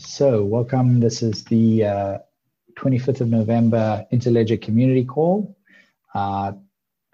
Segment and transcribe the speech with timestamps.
[0.00, 1.00] So, welcome.
[1.00, 2.18] This is the uh,
[2.76, 5.56] 25th of November Interledger Community Call.
[6.14, 6.52] Uh,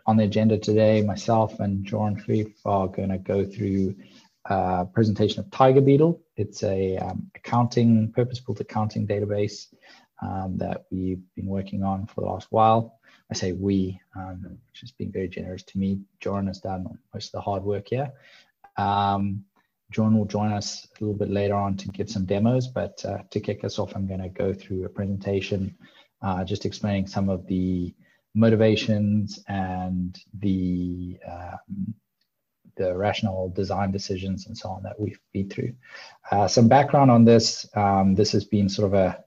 [0.04, 3.94] on the agenda today, myself and Joran Philippe are going to go through
[4.44, 6.20] a presentation of Tiger Beetle.
[6.36, 9.68] It's a um, accounting, purpose-built accounting database
[10.20, 12.98] um, that we've been working on for the last while.
[13.30, 16.00] I say we, um, which is being very generous to me.
[16.20, 18.12] Joran has done most of the hard work here.
[18.76, 19.46] Um,
[19.90, 23.18] John will join us a little bit later on to give some demos, but uh,
[23.30, 25.76] to kick us off, I'm going to go through a presentation
[26.22, 27.94] uh, just explaining some of the
[28.34, 31.94] motivations and the um,
[32.76, 35.72] the rational design decisions and so on that we've been through.
[36.32, 39.24] Uh, some background on this: um, this has been sort of a,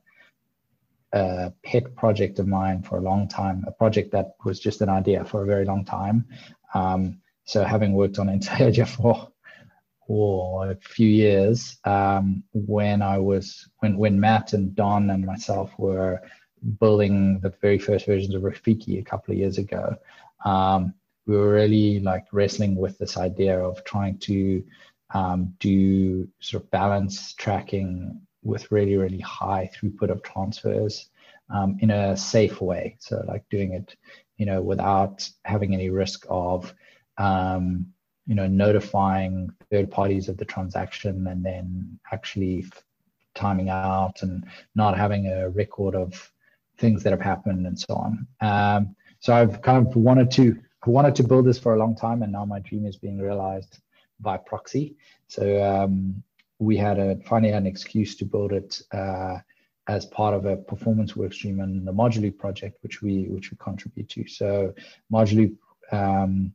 [1.14, 4.90] a, pet project of mine for a long time, a project that was just an
[4.90, 6.26] idea for a very long time.
[6.74, 9.32] Um, so, having worked on Interledger for
[10.08, 15.72] for a few years um, when I was when when Matt and Don and myself
[15.78, 16.22] were
[16.80, 19.96] building the very first versions of Rafiki a couple of years ago.
[20.46, 20.94] Um,
[21.26, 24.64] we were really like wrestling with this idea of trying to
[25.14, 31.10] um, do sort of balance tracking with really really high throughput of transfers
[31.50, 32.96] um, in a safe way.
[33.00, 33.96] So like doing it,
[34.38, 36.74] you know, without having any risk of
[37.18, 37.94] um,
[38.28, 42.66] you know notifying third parties of the transaction and then actually
[43.34, 46.32] timing out and not having a record of
[46.78, 48.28] things that have happened and so on.
[48.42, 50.56] Um, so i've kind of wanted to
[50.86, 53.20] I wanted to build this for a long time and now my dream is being
[53.20, 53.80] realized
[54.20, 54.96] by proxy.
[55.28, 56.24] So um,
[56.60, 59.38] we had a finally had an excuse to build it uh,
[59.88, 64.10] as part of a performance workstream and the Mojaloop project which we which we contribute
[64.10, 64.28] to.
[64.28, 64.74] So
[65.12, 65.56] Mojaloop
[65.92, 66.54] um,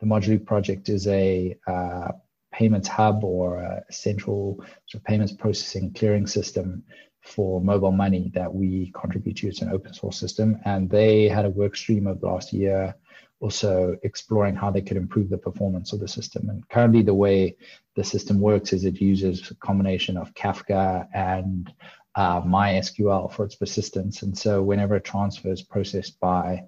[0.00, 2.12] the Mojaloop project is a uh,
[2.52, 4.56] payments hub or a central
[4.86, 6.82] sort of payments processing clearing system
[7.20, 9.48] for mobile money that we contribute to.
[9.48, 10.60] It's an open source system.
[10.64, 12.94] And they had a work stream of last year
[13.40, 16.48] also exploring how they could improve the performance of the system.
[16.48, 17.56] And currently, the way
[17.94, 21.70] the system works is it uses a combination of Kafka and
[22.14, 24.22] uh, MySQL for its persistence.
[24.22, 26.64] And so, whenever a transfer is processed by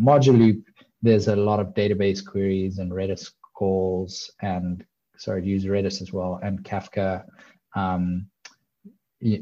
[0.00, 0.62] Mojaloop,
[1.04, 4.82] there's a lot of database queries and Redis calls and
[5.18, 7.24] sorry, use Redis as well and Kafka
[7.76, 8.26] um,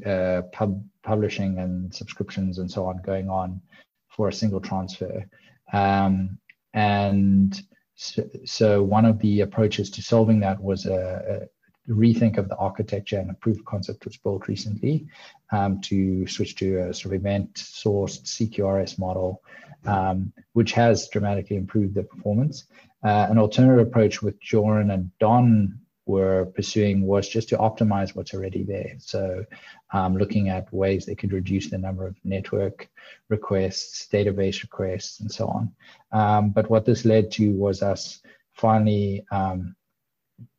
[0.04, 3.60] uh, pub, publishing and subscriptions and so on going on
[4.08, 5.24] for a single transfer.
[5.72, 6.36] Um,
[6.74, 7.62] and
[7.94, 11.46] so, so, one of the approaches to solving that was a, a
[11.88, 15.06] rethink of the architecture and a proof of concept was built recently
[15.50, 19.42] um, to switch to a sort of event sourced CQRS model
[19.86, 22.64] um, which has dramatically improved the performance.
[23.04, 28.34] Uh, an alternative approach which Joran and Don were pursuing was just to optimize what's
[28.34, 28.94] already there.
[28.98, 29.44] So,
[29.92, 32.88] um, looking at ways they could reduce the number of network
[33.28, 35.72] requests, database requests, and so on.
[36.12, 38.20] Um, but what this led to was us
[38.52, 39.76] finally um,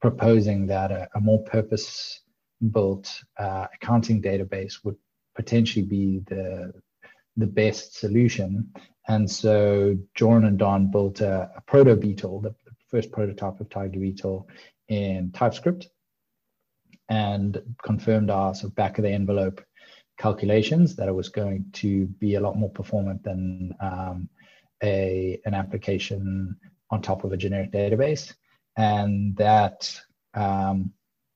[0.01, 2.21] proposing that a, a more purpose
[2.71, 4.95] built uh, accounting database would
[5.35, 6.73] potentially be the
[7.37, 8.71] the best solution.
[9.07, 13.67] And so Joran and Don built a, a proto Beetle, the, the, first prototype of
[13.69, 14.47] Tiger Beetle
[14.87, 15.87] in TypeScript,
[17.09, 19.63] and confirmed our sort of back of the envelope
[20.19, 24.29] calculations that it was going to be a lot more performant than um,
[24.83, 26.55] a an application
[26.91, 28.33] on top of a generic database,
[28.75, 29.99] and that
[30.33, 30.91] um,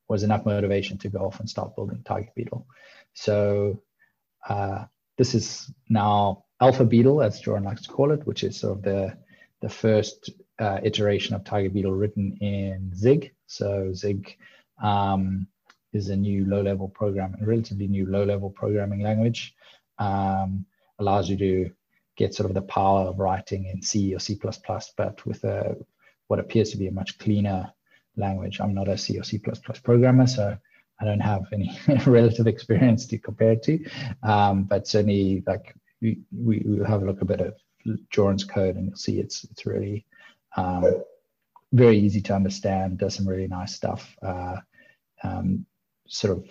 [0.07, 2.65] was enough motivation to go off and start building Tiger Beetle.
[3.13, 3.81] So
[4.47, 4.85] uh,
[5.17, 8.83] this is now Alpha Beetle, as Joran likes to call it, which is sort of
[8.83, 9.17] the
[9.61, 13.33] the first uh, iteration of Tiger Beetle written in Zig.
[13.47, 14.37] So Zig
[14.81, 15.47] um,
[15.93, 19.55] is a new low-level program, a relatively new low-level programming language.
[19.97, 20.65] Um,
[20.99, 21.71] allows you to
[22.17, 24.39] get sort of the power of writing in C or C++,
[24.95, 25.75] but with a
[26.27, 27.71] what appears to be a much cleaner
[28.15, 28.59] language.
[28.59, 29.39] I'm not a C or C++
[29.83, 30.57] programmer, so
[30.99, 33.85] I don't have any relative experience to compare it to,
[34.23, 37.55] um, but certainly like we, we have a look a bit of
[38.09, 40.05] Joran's code and you'll see it's it's really
[40.55, 41.03] um,
[41.71, 42.97] very easy to understand.
[42.97, 44.57] Does some really nice stuff, uh,
[45.23, 45.65] um,
[46.07, 46.49] sort of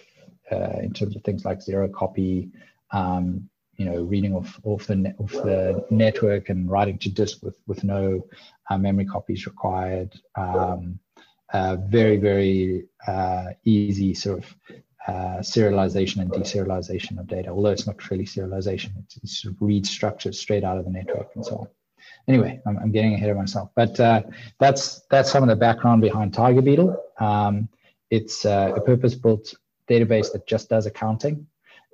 [0.50, 2.50] uh, in terms of things like zero copy,
[2.92, 7.58] um, you know, reading off off the off the network and writing to disk with
[7.66, 8.26] with no
[8.70, 10.12] uh, memory copies required.
[10.36, 10.98] Um,
[11.52, 14.56] uh, very very uh, easy sort of
[15.06, 19.62] uh, serialization and deserialization of data, although it's not really serialization, it's, it's sort of
[19.62, 21.68] read structures straight out of the network and so on.
[22.26, 24.22] Anyway, I'm, I'm getting ahead of myself, but uh,
[24.58, 27.00] that's that's some of the background behind Tiger Beetle.
[27.20, 27.68] Um,
[28.10, 29.54] it's uh, a purpose-built
[29.88, 31.46] database that just does accounting.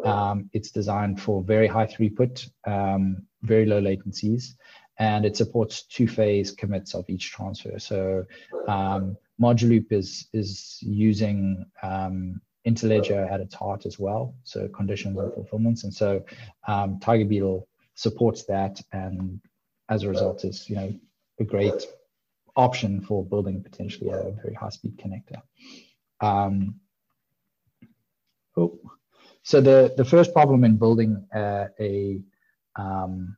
[0.04, 4.54] Um, it's designed for very high throughput, um, very low latencies,
[4.99, 7.78] and it supports two-phase commits of each transfer.
[7.78, 8.25] So
[8.69, 15.32] um, Mojaloop is is using um, Interledger at its heart as well, so conditions and
[15.34, 16.25] fulfillments, and so
[16.69, 19.40] um, Tiger Beetle supports that, and
[19.88, 20.94] as a result, is you know
[21.40, 21.87] a great
[22.54, 25.40] option for building potentially a very high-speed connector.
[26.20, 26.76] Um,
[29.42, 32.20] so the the first problem in building uh, a
[32.76, 33.36] um,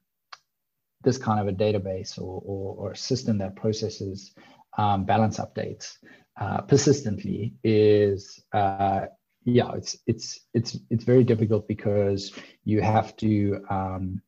[1.03, 4.35] this kind of a database or, or, or a system that processes
[4.79, 5.99] um, balance updates
[6.41, 9.07] uh, persistently is uh,
[9.45, 12.33] yeah it's it's it's it's very difficult because
[12.65, 14.23] you have to um,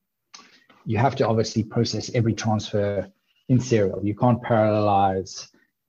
[0.87, 3.11] you have to obviously process every transfer
[3.49, 4.05] in serial.
[4.05, 5.49] You can't parallelize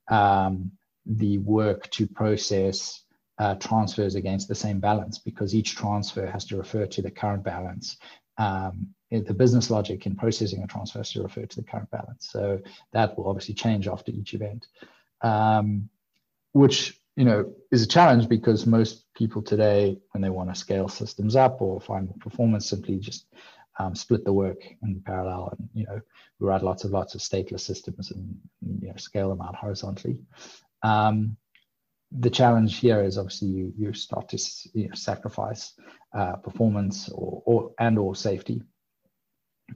[0.10, 0.72] um,
[1.06, 3.04] the work to process
[3.40, 7.44] uh, transfers against the same balance because each transfer has to refer to the current
[7.44, 7.98] balance
[8.38, 12.30] um, the business logic in processing a transfer has to refer to the current balance.
[12.30, 12.60] So
[12.92, 14.68] that will obviously change after each event,
[15.22, 15.90] um,
[16.52, 20.88] which you know is a challenge because most people today, when they want to scale
[20.88, 23.26] systems up or find performance, simply just
[23.80, 26.02] um, split the work in parallel, and you know
[26.40, 28.38] we write lots of lots of stateless systems and
[28.82, 30.18] you know scale them out horizontally.
[30.84, 31.38] Um,
[32.12, 34.38] the challenge here is obviously you, you start to
[34.74, 35.74] you know, sacrifice
[36.14, 38.62] uh, performance or, or and or safety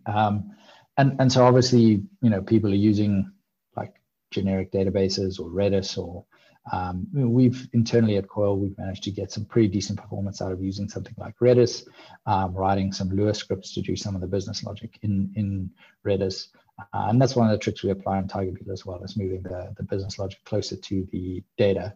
[0.06, 0.52] um,
[0.98, 3.32] and, and so obviously, you know, people are using
[3.76, 3.96] like
[4.32, 6.26] generic databases or Redis or
[6.72, 10.62] um, we've internally at Coil, we've managed to get some pretty decent performance out of
[10.62, 11.88] using something like Redis,
[12.28, 15.72] um, writing some Lua scripts to do some of the business logic in, in
[16.06, 16.50] Redis.
[16.94, 19.16] Uh, and that's one of the tricks we apply on Tiger Beetle as well, is
[19.16, 21.94] moving the, the business logic closer to the data.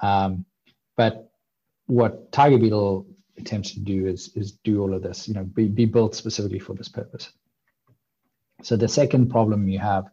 [0.00, 0.44] Um,
[0.96, 1.30] but
[1.86, 3.06] what Tiger Beetle
[3.36, 6.58] attempts to do is, is do all of this, you know, be, be built specifically
[6.58, 7.30] for this purpose.
[8.62, 10.06] So the second problem you have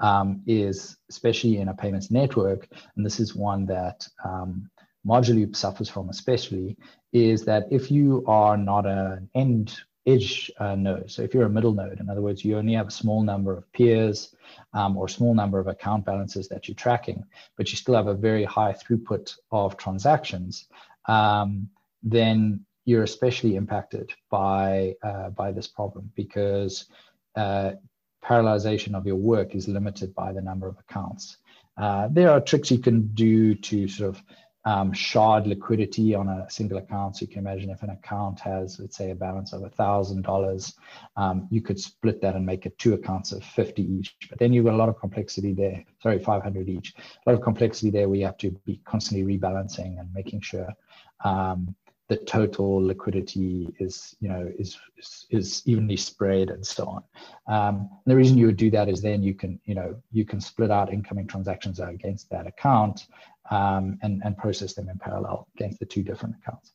[0.00, 2.66] um, is, especially in a payments network,
[2.96, 4.68] and this is one that um,
[5.06, 6.76] Mojaloop suffers from especially,
[7.12, 11.50] is that if you are not an end edge uh, node, so if you're a
[11.50, 14.34] middle node, in other words, you only have a small number of peers
[14.72, 17.24] um, or a small number of account balances that you're tracking,
[17.56, 20.66] but you still have a very high throughput of transactions,
[21.06, 21.68] um,
[22.02, 26.86] then you're especially impacted by uh, by this problem because
[27.36, 27.72] uh,
[28.24, 31.38] parallelization of your work is limited by the number of accounts.
[31.76, 34.22] Uh, there are tricks you can do to sort of
[34.64, 37.16] um, shard liquidity on a single account.
[37.16, 40.74] So you can imagine if an account has, let's say, a balance of $1,000,
[41.16, 44.16] um, you could split that and make it two accounts of 50 each.
[44.28, 45.84] But then you've got a lot of complexity there.
[46.00, 46.94] Sorry, 500 each.
[46.96, 50.68] A lot of complexity there you have to be constantly rebalancing and making sure
[51.24, 51.74] um,
[52.08, 57.02] the total liquidity is you know is is, is evenly spread and so on
[57.46, 60.40] um, the reason you would do that is then you can you know you can
[60.40, 63.06] split out incoming transactions against that account
[63.50, 66.72] um, and and process them in parallel against the two different accounts.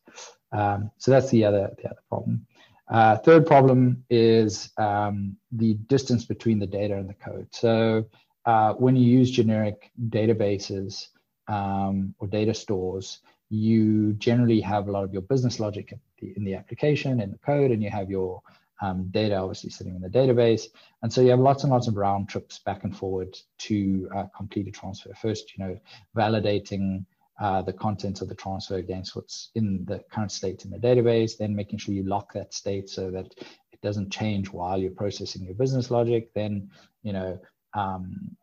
[0.51, 2.45] Um, so that's the other the other problem.
[2.89, 7.47] Uh, third problem is um, the distance between the data and the code.
[7.51, 8.05] So
[8.45, 11.07] uh, when you use generic databases
[11.49, 16.33] um, or data stores you generally have a lot of your business logic in the,
[16.35, 18.41] in the application and the code, and you have your
[18.81, 20.63] um, data obviously sitting in the database.
[21.01, 24.25] And so you have lots and lots of round trips back and forward to uh,
[24.35, 25.13] complete a transfer.
[25.13, 25.79] First, you know,
[26.15, 27.05] validating
[27.39, 31.37] uh, the contents of the transfer against what's in the current state in the database,
[31.37, 33.33] then making sure you lock that state so that
[33.71, 36.33] it doesn't change while you're processing your business logic.
[36.33, 36.69] Then,
[37.03, 37.39] you know,
[37.73, 38.35] um,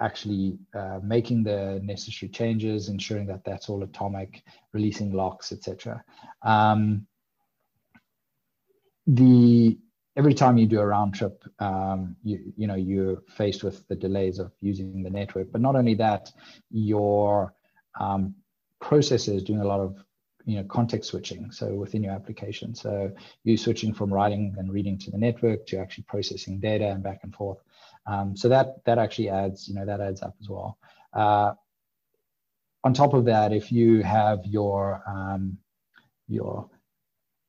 [0.00, 6.02] actually uh, making the necessary changes, ensuring that that's all atomic, releasing locks, etc.
[6.42, 7.06] Um,
[9.06, 9.78] the
[10.16, 13.96] every time you do a round trip, um, you you know you're faced with the
[13.96, 15.50] delays of using the network.
[15.52, 16.30] But not only that,
[16.70, 17.54] your
[17.98, 18.34] um,
[18.82, 19.96] processor is doing a lot of
[20.44, 23.12] you know context switching so within your application so
[23.44, 27.20] you're switching from writing and reading to the network to actually processing data and back
[27.22, 27.58] and forth
[28.06, 30.78] um, so that that actually adds, you know, that adds up as well.
[31.12, 31.52] Uh,
[32.84, 35.58] on top of that, if you have your um,
[36.28, 36.68] your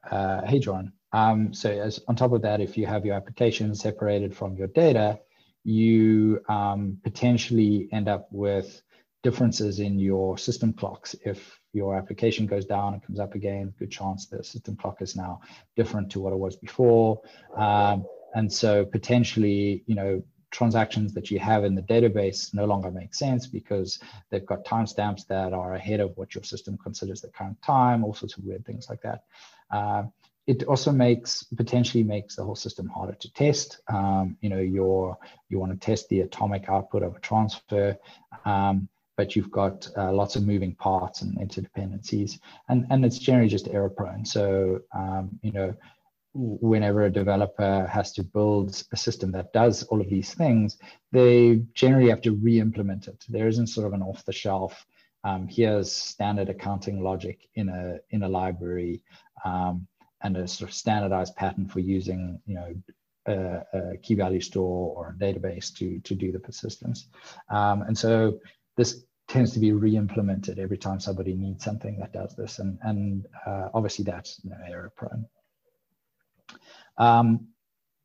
[0.09, 3.73] uh, hey John, um, so as on top of that, if you have your application
[3.75, 5.19] separated from your data,
[5.63, 8.81] you um, potentially end up with
[9.21, 11.15] differences in your system clocks.
[11.23, 15.15] If your application goes down and comes up again, good chance the system clock is
[15.15, 15.39] now
[15.77, 17.21] different to what it was before.
[17.55, 18.05] Um,
[18.35, 23.15] and so potentially, you know, transactions that you have in the database no longer make
[23.15, 27.59] sense because they've got timestamps that are ahead of what your system considers the current
[27.61, 29.23] time, all sorts of weird things like that.
[29.71, 30.03] Uh,
[30.45, 33.79] it also makes potentially makes the whole system harder to test.
[33.87, 37.97] Um, you know, you want to test the atomic output of a transfer,
[38.45, 43.49] um, but you've got uh, lots of moving parts and interdependencies, and and it's generally
[43.49, 44.25] just error prone.
[44.25, 45.73] So um, you know,
[46.33, 50.77] whenever a developer has to build a system that does all of these things,
[51.11, 53.23] they generally have to re-implement it.
[53.29, 54.85] There isn't sort of an off-the-shelf.
[55.23, 59.03] Um, here's standard accounting logic in a in a library.
[59.45, 59.87] Um,
[60.23, 62.73] and a sort of standardized pattern for using, you know,
[63.25, 67.07] a, a key value store or a database to, to do the persistence.
[67.49, 68.39] Um, and so
[68.75, 72.59] this tends to be re-implemented every time somebody needs something that does this.
[72.59, 75.25] And, and uh, obviously that's you know, error prone.
[76.97, 77.47] Um,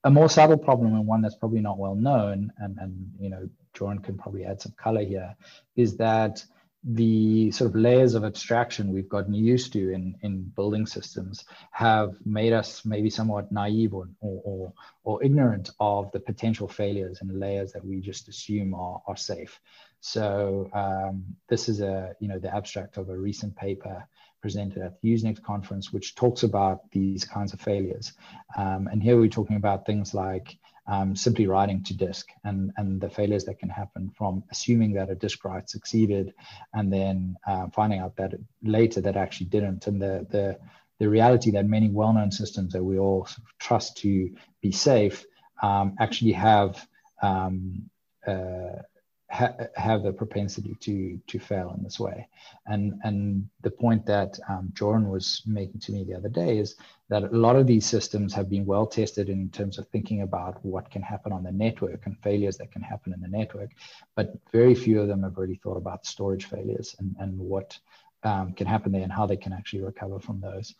[0.04, 3.48] a more subtle problem and one that's probably not well known, and, and you know,
[3.74, 5.34] Joran can probably add some color here,
[5.76, 6.44] is that
[6.90, 12.14] the sort of layers of abstraction we've gotten used to in, in building systems have
[12.24, 14.72] made us maybe somewhat naive or, or,
[15.04, 19.60] or, ignorant of the potential failures and layers that we just assume are, are safe.
[20.00, 24.08] So um, this is a, you know, the abstract of a recent paper
[24.40, 28.14] presented at the Usenix conference, which talks about these kinds of failures.
[28.56, 30.56] Um, and here we're talking about things like
[30.88, 35.10] um, simply writing to disk and, and the failures that can happen from assuming that
[35.10, 36.34] a disk write succeeded
[36.74, 39.86] and then uh, finding out that later that actually didn't.
[39.86, 40.58] And the, the,
[40.98, 43.28] the reality that many well-known systems that we all
[43.58, 45.26] trust to be safe
[45.62, 46.86] um, actually have
[47.22, 47.90] um,
[48.26, 48.82] uh,
[49.30, 52.28] ha- have a propensity to to fail in this way.
[52.66, 56.76] And and the point that um, Joran was making to me the other day is
[57.08, 60.64] that a lot of these systems have been well tested in terms of thinking about
[60.64, 63.70] what can happen on the network and failures that can happen in the network,
[64.14, 67.78] but very few of them have really thought about storage failures and and what
[68.24, 70.74] um, can happen there and how they can actually recover from those.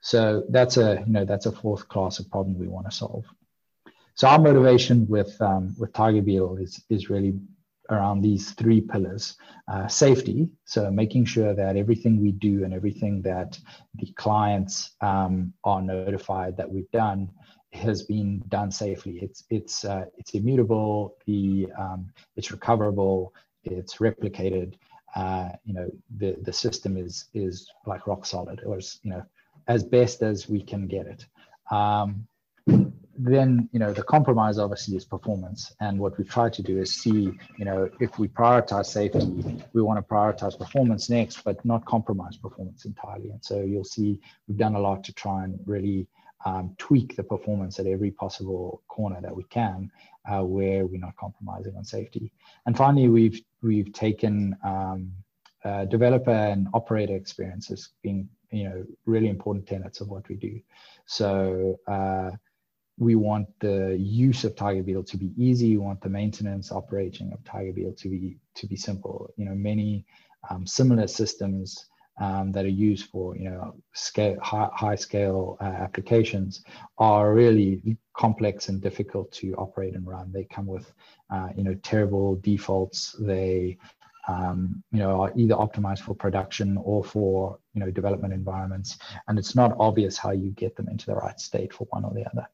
[0.00, 3.24] So that's a you know that's a fourth class of problem we want to solve.
[4.16, 7.34] So our motivation with um, with Tiger Beetle is is really
[7.90, 9.36] around these three pillars
[9.68, 13.58] uh, safety so making sure that everything we do and everything that
[13.96, 17.30] the clients um, are notified that we've done
[17.74, 19.18] has been done safely.
[19.20, 24.74] It's it's uh, it's immutable the um, it's recoverable it's replicated
[25.16, 29.22] uh, you know the the system is is like rock solid or you know
[29.68, 31.26] as best as we can get it.
[31.70, 32.26] Um,
[33.16, 35.72] then you know the compromise obviously is performance.
[35.80, 39.82] And what we've tried to do is see you know if we prioritize safety we
[39.82, 43.30] want to prioritize performance next but not compromise performance entirely.
[43.30, 46.06] And so you'll see we've done a lot to try and really
[46.44, 49.90] um, tweak the performance at every possible corner that we can
[50.30, 52.32] uh, where we're not compromising on safety.
[52.66, 55.12] And finally we've we've taken um,
[55.64, 60.60] uh, developer and operator experiences being you know really important tenets of what we do.
[61.06, 62.30] So uh,
[62.98, 65.76] we want the use of Tiger Beetle to be easy.
[65.76, 69.32] We want the maintenance operating of Tiger Beetle to be to be simple.
[69.36, 70.04] You know, many
[70.48, 71.86] um, similar systems
[72.20, 76.64] um, that are used for you know scale high, high scale uh, applications
[76.98, 80.30] are really complex and difficult to operate and run.
[80.32, 80.92] They come with
[81.30, 83.16] uh, you know terrible defaults.
[83.18, 83.78] They
[84.26, 88.96] um, you know, are either optimized for production or for, you know, development environments.
[89.28, 92.14] And it's not obvious how you get them into the right state for one or
[92.14, 92.48] the other.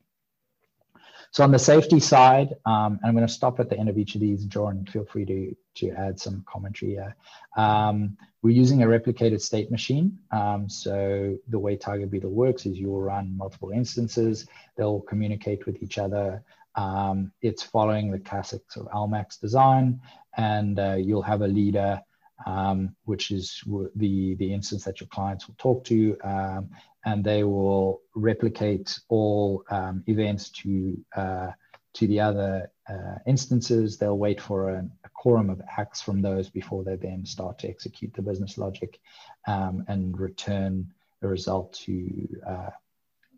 [1.32, 4.16] So on the safety side, um, I'm going to stop at the end of each
[4.16, 4.44] of these.
[4.46, 7.14] Joran, feel free to, to add some commentary here.
[7.56, 10.18] Um, we're using a replicated state machine.
[10.32, 14.46] Um, so the way Tiger Beetle works is you'll run multiple instances.
[14.76, 16.42] They'll communicate with each other.
[16.74, 20.00] Um, it's following the classic sort of LMAX design,
[20.36, 22.02] and uh, you'll have a leader
[22.46, 23.62] um, which is
[23.96, 26.70] the, the instance that your clients will talk to, um,
[27.04, 31.50] and they will replicate all um, events to, uh,
[31.94, 33.96] to the other uh, instances.
[33.96, 37.68] They'll wait for an, a quorum of acks from those before they then start to
[37.68, 39.00] execute the business logic
[39.46, 42.70] um, and return the result to uh,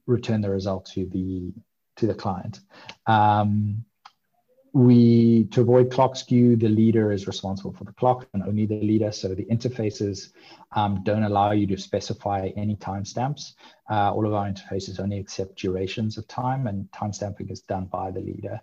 [0.07, 1.53] return the result to the
[1.97, 2.61] to the client.
[3.07, 3.85] Um,
[4.73, 8.81] we to avoid clock skew the leader is responsible for the clock and only the
[8.81, 9.13] leader.
[9.13, 10.33] So the interfaces
[10.73, 13.53] um, don't allow you to specify any timestamps.
[13.91, 18.11] Uh, all of our interfaces only accept durations of time and timestamping is done by
[18.11, 18.61] the leader.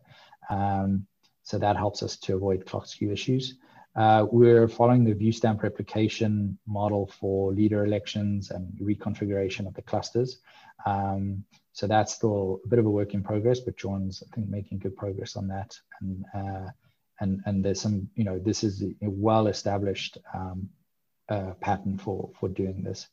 [0.50, 1.06] Um,
[1.44, 3.56] so that helps us to avoid clock skew issues.
[3.96, 9.82] Uh, we're following the view stamp replication model for leader elections and reconfiguration of the
[9.82, 10.40] clusters.
[10.86, 11.44] Um,
[11.74, 14.80] so that's still a bit of a work in progress, but John's, I think, making
[14.80, 15.78] good progress on that.
[16.02, 16.70] And uh,
[17.22, 20.70] and and there's some, you know, this is a well-established um,
[21.30, 23.08] uh, pattern for for doing this.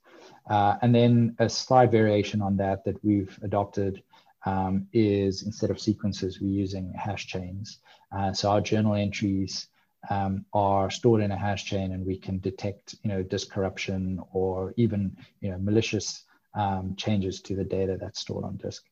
[0.49, 4.03] Uh, and then a slight variation on that that we've adopted
[4.47, 7.79] um, is instead of sequences, we're using hash chains.
[8.13, 9.69] Uh, so our journal entries
[10.09, 14.21] um, are stored in a hash chain, and we can detect, you know, disk corruption
[14.33, 16.25] or even, you know, malicious
[16.57, 18.85] um, changes to the data that's stored on disk.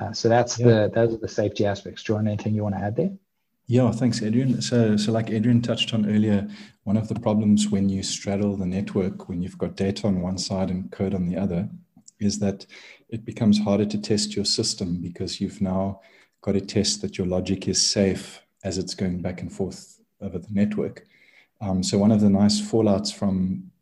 [0.00, 0.66] Uh, so that's yeah.
[0.66, 2.02] the those are the safety aspects.
[2.02, 3.10] John, anything you want to add there?
[3.68, 4.62] Yeah, thanks, Adrian.
[4.62, 6.48] So, so like Adrian touched on earlier,
[6.84, 10.38] one of the problems when you straddle the network, when you've got data on one
[10.38, 11.68] side and code on the other,
[12.20, 12.64] is that
[13.08, 16.00] it becomes harder to test your system because you've now
[16.42, 20.38] got to test that your logic is safe as it's going back and forth over
[20.38, 21.04] the network.
[21.60, 23.72] Um, so, one of the nice fallouts from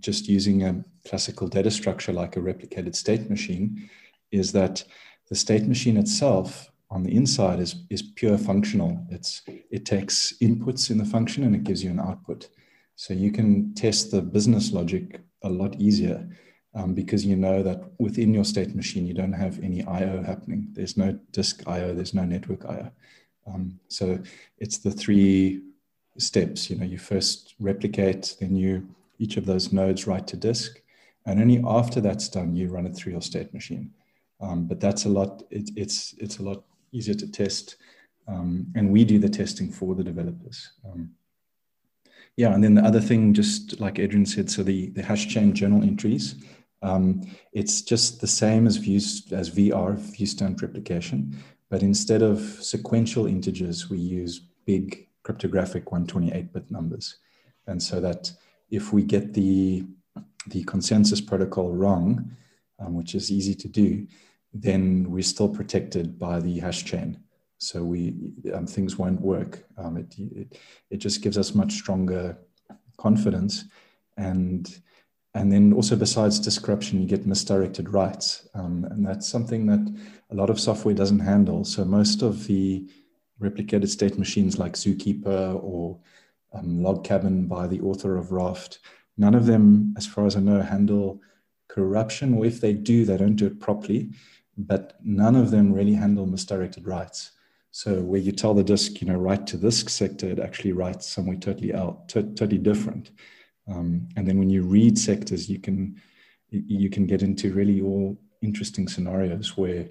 [0.00, 3.88] just using a classical data structure like a replicated state machine
[4.32, 4.84] is that
[5.28, 9.04] the state machine itself on the inside is, is pure functional.
[9.10, 12.48] It's, it takes inputs in the function and it gives you an output.
[12.96, 16.28] So you can test the business logic a lot easier
[16.74, 20.68] um, because you know that within your state machine, you don't have any IO happening.
[20.72, 22.90] There's no disk IO, there's no network IO.
[23.46, 24.18] Um, so
[24.58, 25.62] it's the three
[26.18, 26.70] steps.
[26.70, 30.80] You know, you first replicate, then you each of those nodes write to disk,
[31.26, 33.92] and only after that's done, you run it through your state machine.
[34.40, 35.42] Um, but that's a lot.
[35.50, 37.76] It, it's it's a lot easier to test.
[38.26, 40.72] Um, and we do the testing for the developers.
[40.84, 41.10] Um,
[42.36, 45.52] yeah, and then the other thing, just like Adrian said, so the, the hash chain
[45.52, 46.34] journal entries,
[46.82, 51.36] um, it's just the same as views as VR, view stamp replication,
[51.70, 57.18] but instead of sequential integers, we use big cryptographic 128-bit numbers.
[57.66, 58.32] And so that
[58.70, 59.84] if we get the,
[60.46, 62.36] the consensus protocol wrong,
[62.78, 64.06] um, which is easy to do,
[64.52, 67.18] then we're still protected by the hash chain.
[67.58, 69.64] So we um, things won't work.
[69.78, 70.58] Um, it, it,
[70.90, 72.36] it just gives us much stronger
[72.98, 73.64] confidence,
[74.16, 74.80] and
[75.34, 79.96] and then also besides disk corruption, you get misdirected writes, um, and that's something that
[80.30, 81.64] a lot of software doesn't handle.
[81.64, 82.88] So most of the
[83.40, 85.98] replicated state machines like Zookeeper or
[86.54, 88.78] um, Log Cabin by the author of Raft,
[89.16, 91.20] none of them, as far as I know, handle
[91.68, 94.10] corruption, or if they do, they don't do it properly
[94.56, 97.32] but none of them really handle misdirected writes.
[97.70, 101.08] So where you tell the disk, you know, write to this sector, it actually writes
[101.08, 103.10] somewhere totally out, to- totally different.
[103.66, 106.00] Um, and then when you read sectors, you can
[106.50, 109.88] you can get into really all interesting scenarios where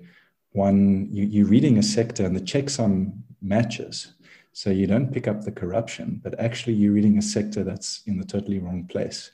[0.51, 4.13] one you, you're reading a sector and the checksum matches,
[4.53, 8.17] so you don't pick up the corruption, but actually you're reading a sector that's in
[8.17, 9.31] the totally wrong place.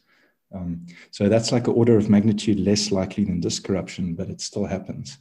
[0.56, 4.42] Um, so that's like an order of magnitude less likely than disk corruption, but it
[4.42, 5.18] still happens.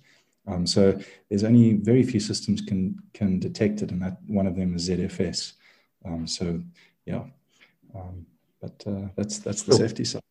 [0.46, 4.56] Um, so there's only very few systems can can detect it, and that one of
[4.56, 5.52] them is ZFS.
[6.06, 6.62] Um, so
[7.04, 7.24] yeah,
[7.94, 8.24] um,
[8.62, 10.22] but uh, that's that's the safety side.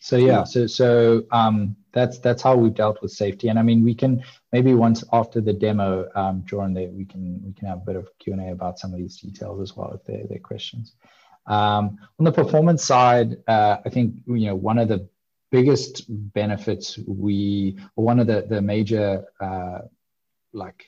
[0.00, 3.82] So yeah, so so um, that's that's how we've dealt with safety, and I mean
[3.82, 7.78] we can maybe once after the demo, um, Joran, there we can we can have
[7.78, 10.24] a bit of Q and A about some of these details as well if they're,
[10.28, 10.94] they're questions.
[11.46, 15.08] Um, on the performance side, uh, I think you know one of the
[15.50, 19.80] biggest benefits we, or one of the the major uh,
[20.52, 20.84] like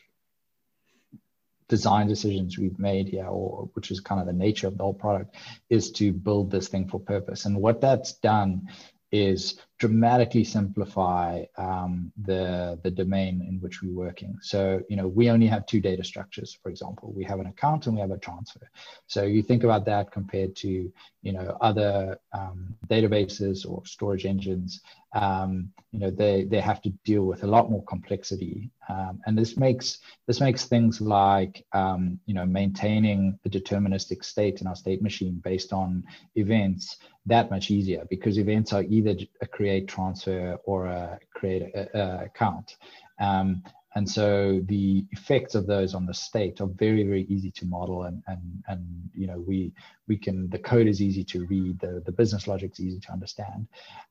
[1.68, 4.94] design decisions we've made here, or which is kind of the nature of the whole
[4.94, 5.35] product,
[5.68, 7.44] is to build this thing for purpose.
[7.44, 8.68] And what that's done
[9.12, 14.37] is dramatically simplify um, the the domain in which we're working.
[14.43, 17.12] So you know we only have two data structures, for example.
[17.16, 18.69] We have an account and we have a transfer.
[19.07, 24.83] So you think about that compared to you know other um, databases or storage engines.
[25.12, 29.37] Um, you know they they have to deal with a lot more complexity, um, and
[29.37, 34.77] this makes this makes things like um, you know maintaining a deterministic state in our
[34.77, 36.05] state machine based on
[36.37, 42.25] events that much easier because events are either a create transfer or create a, a
[42.25, 42.77] account.
[43.21, 43.63] Um,
[43.97, 48.05] and so the effects of those on the state are very, very easy to model
[48.05, 49.73] and, and, and you know, we,
[50.07, 53.13] we can, the code is easy to read, the, the business logic is easy to
[53.13, 53.67] understand.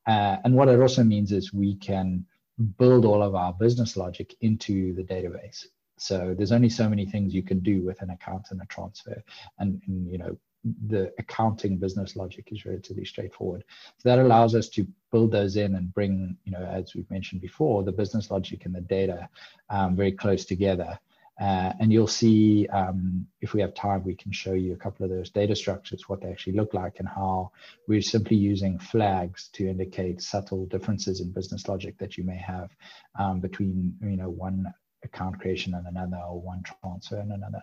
[0.06, 2.26] Uh, and what it also means is we can
[2.78, 5.64] build all of our business logic into the database.
[5.96, 9.22] So there's only so many things you can do with an account and a transfer.
[9.58, 10.38] And, and you know,
[10.86, 13.64] the accounting business logic is relatively straightforward.
[13.98, 17.40] So that allows us to build those in and bring, you know, as we've mentioned
[17.40, 19.28] before, the business logic and the data
[19.70, 20.98] um, very close together.
[21.40, 25.04] Uh, and you'll see um, if we have time, we can show you a couple
[25.04, 27.50] of those data structures, what they actually look like, and how
[27.88, 32.68] we're simply using flags to indicate subtle differences in business logic that you may have
[33.18, 34.66] um, between you know one
[35.02, 37.62] account creation and another, or one transfer and another.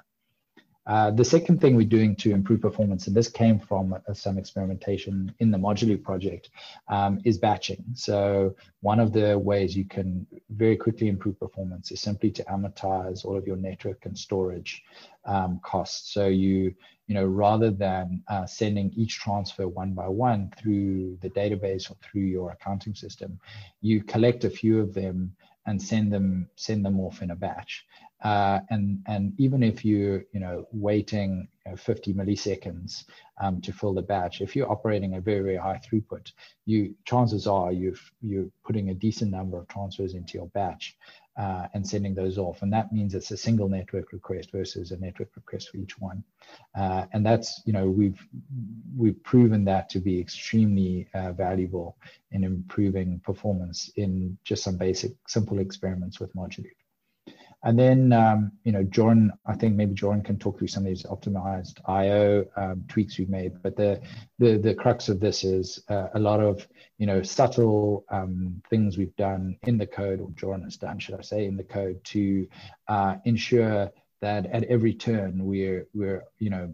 [0.87, 4.37] Uh, the second thing we're doing to improve performance, and this came from uh, some
[4.37, 6.49] experimentation in the Mojaloop project,
[6.87, 7.83] um, is batching.
[7.93, 13.25] So one of the ways you can very quickly improve performance is simply to amortize
[13.25, 14.81] all of your network and storage
[15.25, 16.13] um, costs.
[16.13, 16.73] So you,
[17.07, 21.97] you know, rather than uh, sending each transfer one by one through the database or
[22.01, 23.39] through your accounting system,
[23.81, 27.85] you collect a few of them and send them send them off in a batch.
[28.23, 33.03] Uh, and and even if you you know waiting you know, 50 milliseconds
[33.39, 36.31] um, to fill the batch, if you're operating a very very high throughput,
[36.65, 40.97] you chances are you've you're putting a decent number of transfers into your batch
[41.37, 44.97] uh, and sending those off, and that means it's a single network request versus a
[44.97, 46.23] network request for each one,
[46.75, 48.19] uh, and that's you know we've
[48.97, 51.97] we've proven that to be extremely uh, valuable
[52.31, 56.71] in improving performance in just some basic simple experiments with Mojaloop.
[57.63, 60.87] And then, um, you know, Joran, I think maybe Joran can talk through some of
[60.87, 63.61] these optimized IO um, tweaks we've made.
[63.63, 63.99] But the,
[64.37, 66.67] the the crux of this is uh, a lot of,
[66.99, 71.15] you know, subtle um, things we've done in the code, or Joran has done, should
[71.15, 72.47] I say, in the code to
[72.87, 73.91] uh, ensure
[74.21, 76.73] that at every turn we're we're you know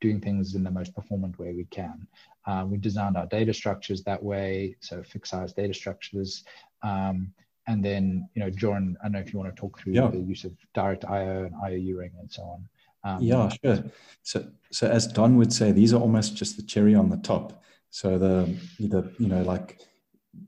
[0.00, 2.06] doing things in the most performant way we can.
[2.46, 6.44] Uh, we designed our data structures that way, so fixed size data structures.
[6.82, 7.32] Um,
[7.66, 10.08] and then you know Joran, I don't know if you want to talk through yeah.
[10.08, 12.68] the use of direct IO and io_uring and so on.
[13.04, 13.84] Um, yeah, sure.
[14.22, 17.62] So, so as Don would say, these are almost just the cherry on the top.
[17.90, 19.80] So the the you know like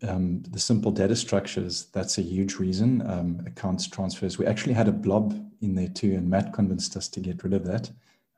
[0.07, 3.09] um, the simple data structures that's a huge reason.
[3.09, 4.39] Um, accounts transfers.
[4.39, 7.55] We actually had a blob in there too, and Matt convinced us to get rid
[7.55, 7.91] of that.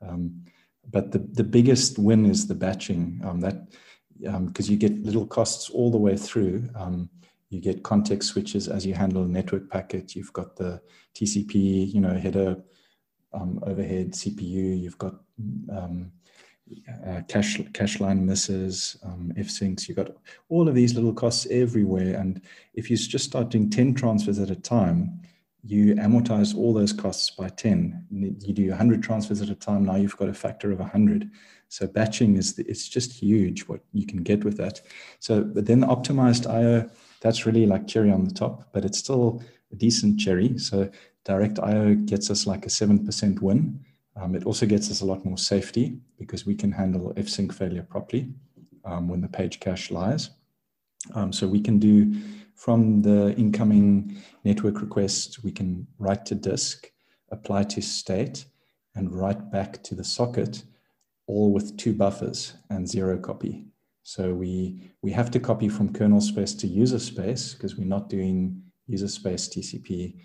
[0.07, 0.43] Um,
[0.91, 3.21] but the the biggest win is the batching.
[3.25, 3.69] Um, that
[4.21, 6.69] because um, you get little costs all the way through.
[6.75, 7.09] Um,
[7.51, 10.15] you get context switches as you handle a network packet.
[10.15, 10.81] You've got the
[11.15, 12.57] TCP, you know, header,
[13.33, 14.81] um, overhead CPU.
[14.81, 15.15] You've got
[15.71, 16.13] um,
[17.07, 19.89] uh, cache cache line misses, um, F syncs.
[19.89, 20.11] You've got
[20.49, 22.15] all of these little costs everywhere.
[22.15, 22.41] And
[22.75, 25.21] if you just start doing 10 transfers at a time,
[25.65, 28.07] you amortize all those costs by 10.
[28.11, 29.85] You do 100 transfers at a time.
[29.85, 31.31] Now you've got a factor of 100.
[31.69, 34.81] So batching is the, it's just huge what you can get with that.
[35.19, 36.89] So but then the optimized IO
[37.21, 40.59] that's really like cherry on the top, but it's still a decent cherry.
[40.59, 40.91] So
[41.25, 43.85] direct IO gets us like a 7% win.
[44.17, 47.83] Um, it also gets us a lot more safety because we can handle F-sync failure
[47.83, 48.33] properly
[48.85, 50.31] um, when the page cache lies.
[51.15, 52.15] Um, so we can do
[52.55, 56.91] from the incoming network request, we can write to disk,
[57.31, 58.45] apply to state,
[58.95, 60.65] and write back to the socket,
[61.27, 63.70] all with two buffers and zero copy.
[64.03, 68.09] So we, we have to copy from kernel space to user space because we're not
[68.09, 70.17] doing user space TCP.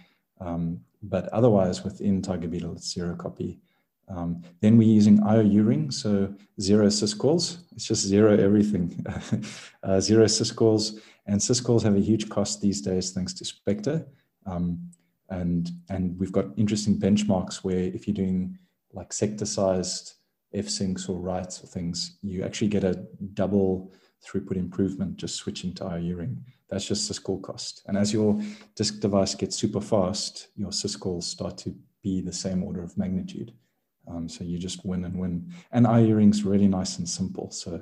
[0.42, 3.60] Um, but otherwise within Tiger Beetle, it's zero copy.
[4.08, 7.60] Um, then we're using io_uring, so zero syscalls.
[7.74, 9.06] It's just zero everything.
[9.84, 14.06] uh, zero syscalls, and syscalls have a huge cost these days thanks to Spectre.
[14.46, 14.92] Um,
[15.30, 18.60] and and we've got interesting benchmarks where if you're doing
[18.94, 20.14] like sector-sized
[20.56, 22.96] f-syncs or writes or things, you actually get a
[23.34, 23.94] double
[24.26, 26.38] throughput improvement just switching to io_uring.
[26.70, 27.84] That's just syscall cost.
[27.88, 28.42] And as your
[28.76, 33.54] disk device gets super fast, your syscalls start to be the same order of magnitude.
[34.08, 35.52] Um, so you just win and win.
[35.72, 37.52] And io_uring's really nice and simple.
[37.52, 37.82] So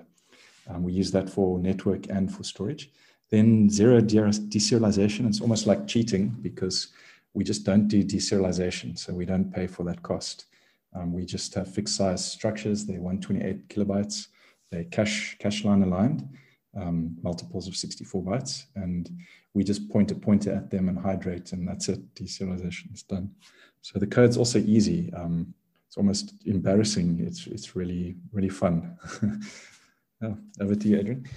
[0.70, 2.92] um, we use that for network and for storage.
[3.30, 6.90] Then zero deserialization, it's almost like cheating because
[7.34, 8.98] we just don't do deserialization.
[8.98, 10.46] So we don't pay for that cost.
[10.96, 12.86] Um, we just have fixed size structures.
[12.86, 14.28] They're 128 kilobytes.
[14.72, 16.28] They're cache, cache line aligned,
[16.76, 18.66] um, multiples of 64 bytes.
[18.76, 19.10] And
[19.54, 22.16] we just point a pointer at them and hydrate, and that's it.
[22.16, 23.32] Deserialization is done.
[23.82, 25.14] So the code's also easy.
[25.14, 25.54] Um,
[25.88, 27.20] it's almost embarrassing.
[27.20, 28.98] It's, it's really, really fun.
[30.22, 31.28] yeah, over to you, Adrian.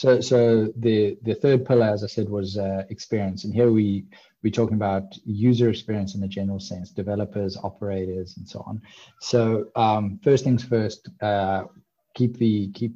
[0.00, 4.06] So, so the the third pillar, as I said, was uh, experience, and here we
[4.42, 8.80] we're talking about user experience in the general sense, developers, operators, and so on.
[9.20, 11.64] So, um, first things first, uh,
[12.14, 12.94] keep the keep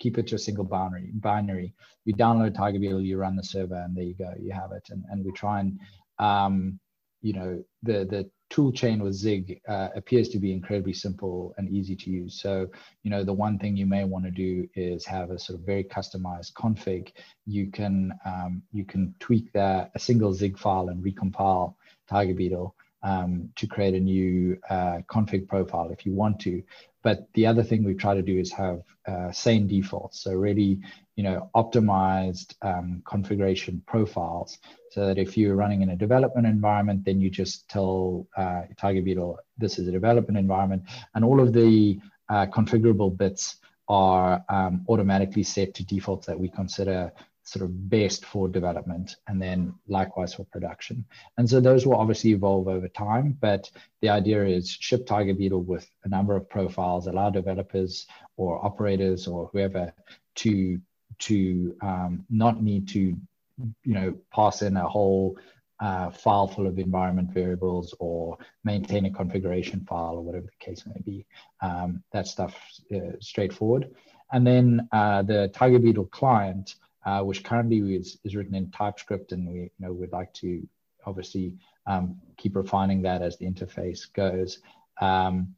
[0.00, 1.12] keep it to a single binary.
[1.14, 1.72] Binary.
[2.04, 4.88] You download Tiger Beetle, you run the server, and there you go, you have it.
[4.90, 5.78] And and we try and
[6.18, 6.80] um,
[7.22, 11.68] you know the the tool chain with Zig uh, appears to be incredibly simple and
[11.70, 12.40] easy to use.
[12.40, 12.66] So,
[13.04, 15.64] you know, the one thing you may want to do is have a sort of
[15.64, 17.12] very customized config.
[17.46, 21.74] You can um, you can tweak that a single Zig file and recompile
[22.08, 26.62] Tiger Beetle um, to create a new uh, config profile if you want to.
[27.02, 30.20] But the other thing we try to do is have uh, sane defaults.
[30.20, 30.80] So really,
[31.16, 34.58] you know, optimized um, configuration profiles
[34.90, 39.02] so that if you're running in a development environment, then you just tell uh, Tiger
[39.02, 40.82] Beetle, this is a development environment
[41.14, 43.56] and all of the uh, configurable bits
[43.88, 47.12] are um, automatically set to defaults that we consider
[47.50, 51.04] sort of best for development and then likewise for production.
[51.36, 53.68] And so those will obviously evolve over time, but
[54.02, 59.26] the idea is ship Tiger Beetle with a number of profiles, allow developers or operators
[59.26, 59.92] or whoever
[60.36, 60.80] to
[61.18, 65.36] to um, not need to you know pass in a whole
[65.80, 70.84] uh, file full of environment variables or maintain a configuration file or whatever the case
[70.86, 71.26] may be.
[71.60, 72.54] Um, that stuff
[72.94, 73.90] uh, straightforward.
[74.32, 79.32] And then uh, the Tiger Beetle client uh, which currently is, is written in TypeScript,
[79.32, 80.66] and we you know would like to
[81.06, 84.58] obviously um, keep refining that as the interface goes.
[85.00, 85.54] Um,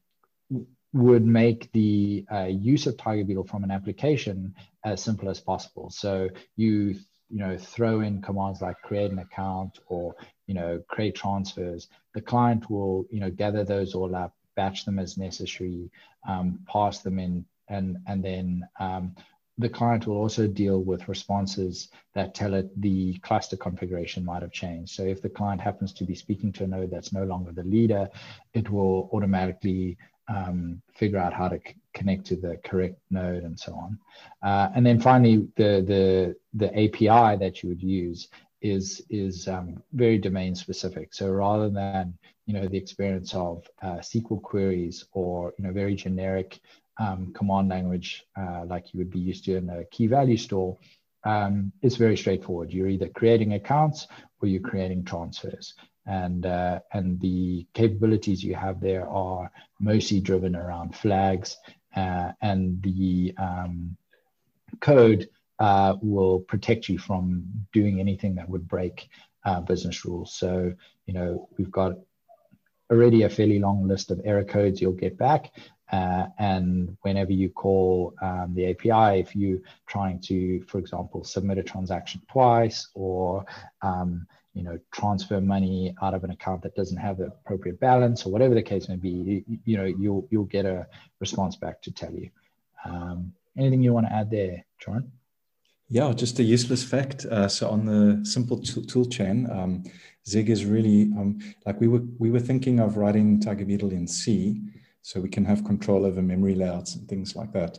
[0.92, 5.90] would make the uh, use of Tiger Beetle from an application as simple as possible.
[5.90, 6.96] So you
[7.30, 10.14] you know throw in commands like create an account or
[10.46, 11.88] you know create transfers.
[12.14, 15.90] The client will you know gather those all up, batch them as necessary,
[16.28, 19.14] um, pass them in, and and then um,
[19.62, 24.52] the client will also deal with responses that tell it the cluster configuration might have
[24.52, 24.94] changed.
[24.94, 27.64] So if the client happens to be speaking to a node that's no longer the
[27.64, 28.08] leader,
[28.52, 29.96] it will automatically
[30.28, 31.60] um, figure out how to
[31.94, 33.98] connect to the correct node and so on.
[34.42, 38.28] Uh, and then finally, the, the, the API that you would use
[38.60, 41.14] is, is um, very domain specific.
[41.14, 45.94] So rather than you know the experience of uh, SQL queries or you know very
[45.94, 46.60] generic
[46.98, 50.78] um, command language uh, like you would be used to in a key value store,
[51.24, 52.72] um, it's very straightforward.
[52.72, 54.06] You're either creating accounts
[54.40, 55.74] or you're creating transfers.
[56.04, 59.50] And, uh, and the capabilities you have there are
[59.80, 61.56] mostly driven around flags
[61.94, 63.96] uh, and the um,
[64.80, 65.28] code
[65.58, 69.08] uh, will protect you from doing anything that would break
[69.44, 70.34] uh, business rules.
[70.34, 70.72] So,
[71.06, 71.92] you know, we've got
[72.90, 75.52] already a fairly long list of error codes you'll get back.
[75.92, 81.58] Uh, and whenever you call um, the API, if you're trying to, for example, submit
[81.58, 83.44] a transaction twice or
[83.82, 88.24] um, you know transfer money out of an account that doesn't have the appropriate balance
[88.24, 90.86] or whatever the case may be, you, you know you'll you'll get a
[91.20, 92.30] response back to tell you.
[92.86, 95.12] Um, anything you want to add there, John?
[95.88, 97.26] Yeah, just a useless fact.
[97.26, 99.84] Uh, so on the simple tool chain, um,
[100.26, 104.08] Zig is really um, like we were we were thinking of writing Tiger Beetle in
[104.08, 104.58] C
[105.02, 107.78] so we can have control over memory layouts and things like that.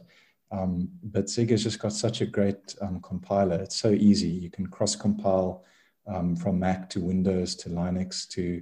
[0.51, 3.55] Um, but Zig has just got such a great um, compiler.
[3.55, 4.27] It's so easy.
[4.27, 5.65] You can cross compile
[6.05, 8.61] um, from Mac to Windows to Linux to,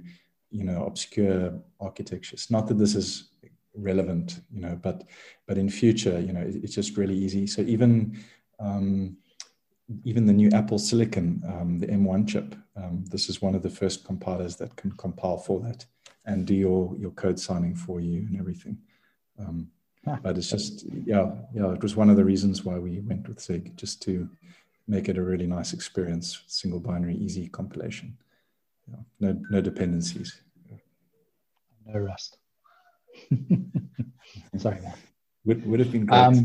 [0.50, 2.50] you know, obscure architectures.
[2.50, 3.30] Not that this is
[3.74, 5.04] relevant, you know, but
[5.46, 7.46] but in future, you know, it, it's just really easy.
[7.46, 8.18] So even
[8.58, 9.16] um,
[10.04, 13.70] even the new Apple Silicon, um, the M1 chip, um, this is one of the
[13.70, 15.84] first compilers that can compile for that
[16.24, 18.78] and do your your code signing for you and everything.
[19.38, 19.68] Um,
[20.06, 23.28] ah, but it's just yeah yeah it was one of the reasons why we went
[23.28, 24.28] with Zig just to
[24.86, 28.16] make it a really nice experience, single binary, easy compilation.
[28.88, 30.40] Yeah, no no dependencies.
[31.86, 32.38] No Rust.
[34.56, 34.78] Sorry.
[35.44, 36.44] Would would have been great.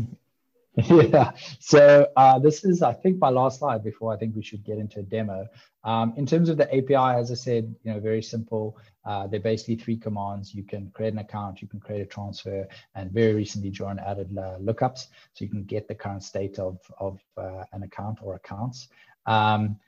[0.88, 1.32] Yeah.
[1.58, 4.78] So uh, this is, I think, my last slide before I think we should get
[4.78, 5.46] into a demo.
[5.82, 8.78] Um, in terms of the API, as I said, you know, very simple.
[9.04, 10.54] Uh, they're basically three commands.
[10.54, 14.36] You can create an account, you can create a transfer, and very recently, John added
[14.36, 18.34] uh, lookups, so you can get the current state of of uh, an account or
[18.34, 18.88] accounts.
[19.26, 19.78] Um,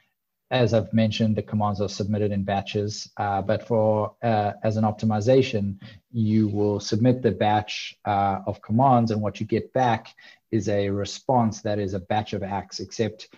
[0.51, 4.85] as I've mentioned, the commands are submitted in batches, uh, but for uh, as an
[4.85, 5.79] optimization,
[6.11, 10.15] you will submit the batch uh, of commands, and what you get back
[10.51, 13.29] is a response that is a batch of acks, except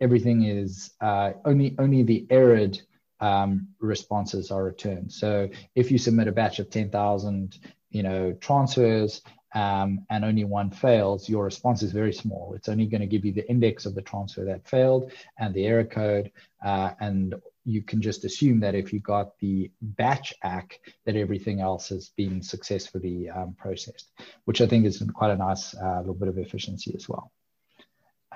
[0.00, 2.80] everything is uh, only only the errored
[3.20, 5.12] um, responses are returned.
[5.12, 7.58] So if you submit a batch of 10,000,
[7.90, 9.22] you know, transfers
[9.56, 12.52] um, and only one fails, your response is very small.
[12.54, 15.64] It's only going to give you the index of the transfer that failed and the
[15.64, 16.30] error code.
[16.62, 21.62] Uh, and you can just assume that if you got the batch ACK, that everything
[21.62, 24.12] else has been successfully um, processed,
[24.44, 27.32] which I think is quite a nice uh, little bit of efficiency as well.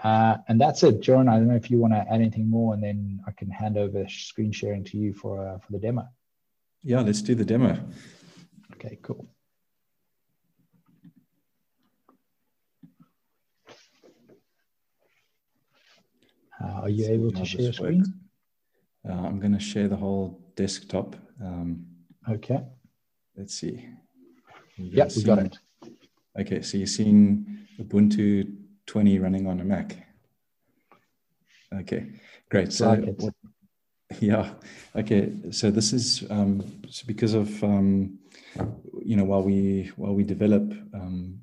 [0.03, 1.29] Uh, and that's it, John.
[1.29, 3.77] I don't know if you want to add anything more, and then I can hand
[3.77, 6.09] over screen sharing to you for uh, for the demo.
[6.83, 7.79] Yeah, let's do the demo.
[8.73, 9.29] Okay, cool.
[16.63, 18.05] Uh, are you able to share screen?
[19.09, 21.17] Uh, I'm going to share the whole desktop.
[21.43, 21.87] Um,
[22.29, 22.61] okay.
[23.37, 23.89] Let's see.
[24.77, 25.59] Yep, we got it.
[26.39, 29.97] Okay, so you're seeing Ubuntu 20 running on a Mac.
[31.73, 32.13] Okay,
[32.51, 32.73] great.
[32.73, 33.35] So, like what,
[34.19, 34.55] yeah,
[34.97, 35.33] okay.
[35.51, 38.19] So this is um, so because of um,
[39.03, 41.41] you know while we while we develop um,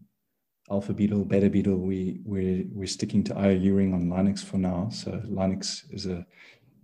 [0.69, 4.89] Alpha Beetle, Beta Beetle, we we're we're sticking to io_uring on Linux for now.
[4.89, 6.25] So Linux is a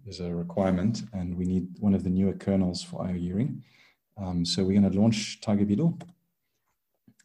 [0.05, 3.61] is a requirement, and we need one of the newer kernels for io_uring.
[4.17, 5.97] Um, so we're going to launch Tiger Beetle.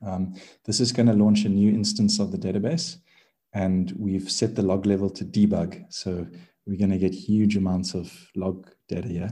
[0.04, 2.98] Um, this is going to launch a new instance of the database,
[3.52, 5.84] and we've set the log level to debug.
[5.90, 6.26] So
[6.66, 9.30] we're going to get huge amounts of log data here.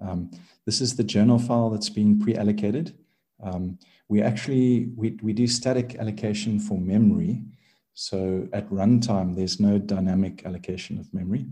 [0.00, 0.30] Um,
[0.66, 2.96] this is the journal file that's been pre-allocated.
[3.44, 3.78] Um,
[4.08, 7.42] we actually, we, we do static allocation for memory.
[7.94, 11.46] So at runtime, there's no dynamic allocation of memory.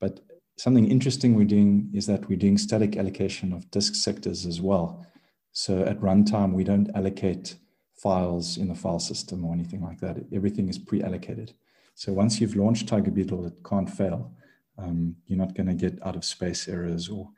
[0.00, 0.20] But
[0.56, 5.06] something interesting we're doing is that we're doing static allocation of disk sectors as well.
[5.52, 7.56] So at runtime, we don't allocate
[7.94, 10.16] files in the file system or anything like that.
[10.32, 11.52] Everything is pre-allocated.
[11.94, 14.32] So once you've launched Tiger Beetle, it can't fail.
[14.78, 17.30] Um, you're not going to get out of space errors or,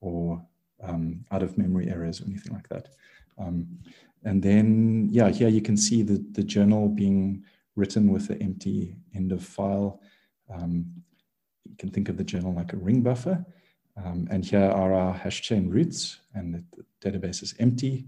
[0.00, 0.44] or
[0.82, 2.86] um, out of memory errors or anything like that.
[3.42, 3.56] Um,
[4.28, 7.44] and then, yeah, here you can see the, the journal being
[7.76, 10.00] written with the empty end of file.
[10.54, 10.86] Um,
[11.68, 13.44] you can think of the journal like a ring buffer.
[13.96, 18.06] Um, and here are our hash chain roots, and the, database is empty,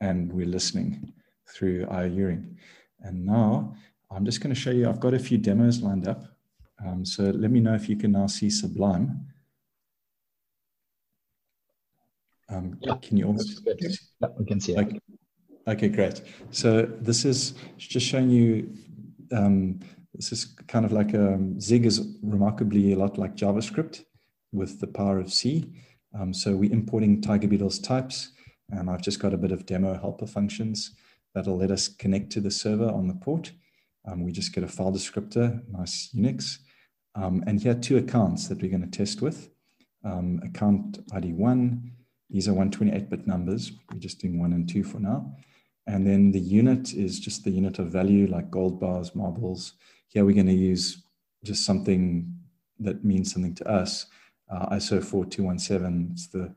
[0.00, 1.12] and we're listening
[1.46, 2.42] through io_uring.
[3.00, 3.74] And now
[4.10, 6.24] I'm just going to show you, I've got a few demos lined up.
[6.84, 9.26] Um, so let me know if you can now see Sublime.
[12.50, 13.60] Um, yeah, can you almost?
[13.66, 14.78] Yeah, we can see it.
[14.78, 15.00] Okay.
[15.68, 16.22] okay, great.
[16.50, 18.72] So this is just showing you,
[19.32, 19.80] um,
[20.14, 24.04] this is kind of like a, um, Zig is remarkably a lot like JavaScript
[24.52, 25.72] with the power of C.
[26.18, 28.32] Um, so we're importing Tiger Beetle's types,
[28.70, 30.94] and I've just got a bit of demo helper functions
[31.34, 33.52] that'll let us connect to the server on the port.
[34.08, 36.58] Um, we just get a file descriptor, nice Unix.
[37.14, 39.50] Um, and here are two accounts that we're going to test with.
[40.04, 41.92] Um, account ID one,
[42.30, 43.72] these are 128-bit numbers.
[43.92, 45.34] We're just doing one and two for now.
[45.86, 49.74] And then the unit is just the unit of value like gold bars, marbles.
[50.08, 51.02] Here we're going to use
[51.42, 52.32] just something
[52.78, 54.06] that means something to us.
[54.50, 56.54] Uh, ISO 4217, it's the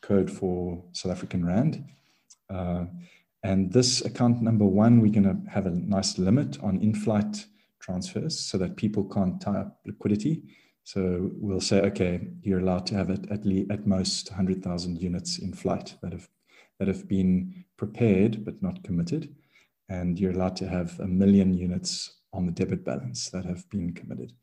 [0.00, 1.84] code for South African Rand.
[2.50, 2.84] Uh,
[3.42, 7.46] and this account number one, we're going to have a nice limit on in-flight
[7.80, 10.42] transfers so that people can't tie up liquidity.
[10.84, 15.38] So we'll say, okay, you're allowed to have it at, le- at most 100,000 units
[15.38, 16.28] in flight that have,
[16.78, 19.34] that have been prepared but not committed.
[19.88, 23.94] And you're allowed to have a million units on the debit balance that have been
[23.94, 24.34] committed.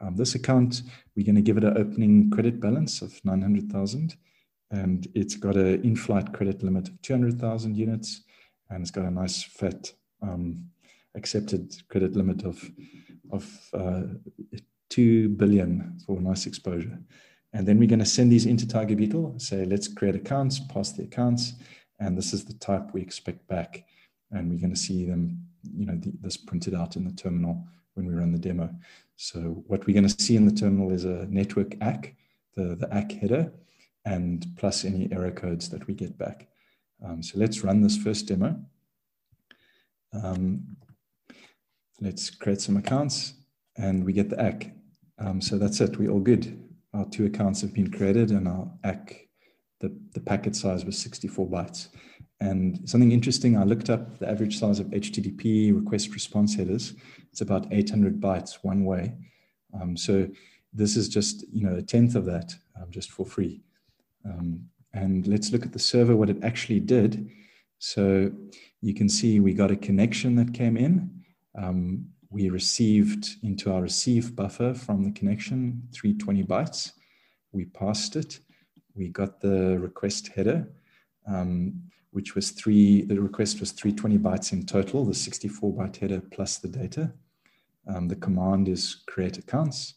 [0.00, 0.82] Um, this account,
[1.16, 4.16] we're going to give it an opening credit balance of 900,000
[4.70, 8.22] and it's got an in-flight credit limit of 200,000 units
[8.70, 9.92] and it's got a nice fat
[10.22, 10.64] um,
[11.14, 12.70] accepted credit limit of
[13.30, 14.02] of uh,
[14.92, 16.98] two billion for nice exposure.
[17.54, 20.92] And then we're going to send these into Tiger Beetle, say, let's create accounts, pass
[20.92, 21.54] the accounts,
[21.98, 23.84] and this is the type we expect back.
[24.30, 27.66] And we're going to see them, you know, the, this printed out in the terminal
[27.94, 28.70] when we run the demo.
[29.16, 32.14] So what we're going to see in the terminal is a network ACK,
[32.54, 33.52] the, the ACK header,
[34.04, 36.48] and plus any error codes that we get back.
[37.04, 38.60] Um, so let's run this first demo.
[40.12, 40.76] Um,
[42.00, 43.34] let's create some accounts
[43.76, 44.70] and we get the ACK.
[45.22, 46.58] Um, so that's it, we're all good.
[46.94, 49.28] Our two accounts have been created and our ACK,
[49.80, 51.88] the, the packet size was 64 bytes.
[52.40, 56.94] And something interesting, I looked up the average size of HTTP request response headers.
[57.30, 59.14] It's about 800 bytes one way.
[59.80, 60.28] Um, so
[60.72, 63.62] this is just, you know, a tenth of that um, just for free.
[64.24, 67.30] Um, and let's look at the server, what it actually did.
[67.78, 68.32] So
[68.80, 71.22] you can see we got a connection that came in.
[71.56, 76.92] Um, we received into our receive buffer from the connection 320 bytes.
[77.52, 78.40] We passed it.
[78.94, 80.68] We got the request header,
[81.26, 86.20] um, which was three, the request was 320 bytes in total, the 64 byte header
[86.20, 87.12] plus the data.
[87.86, 89.94] Um, the command is create accounts.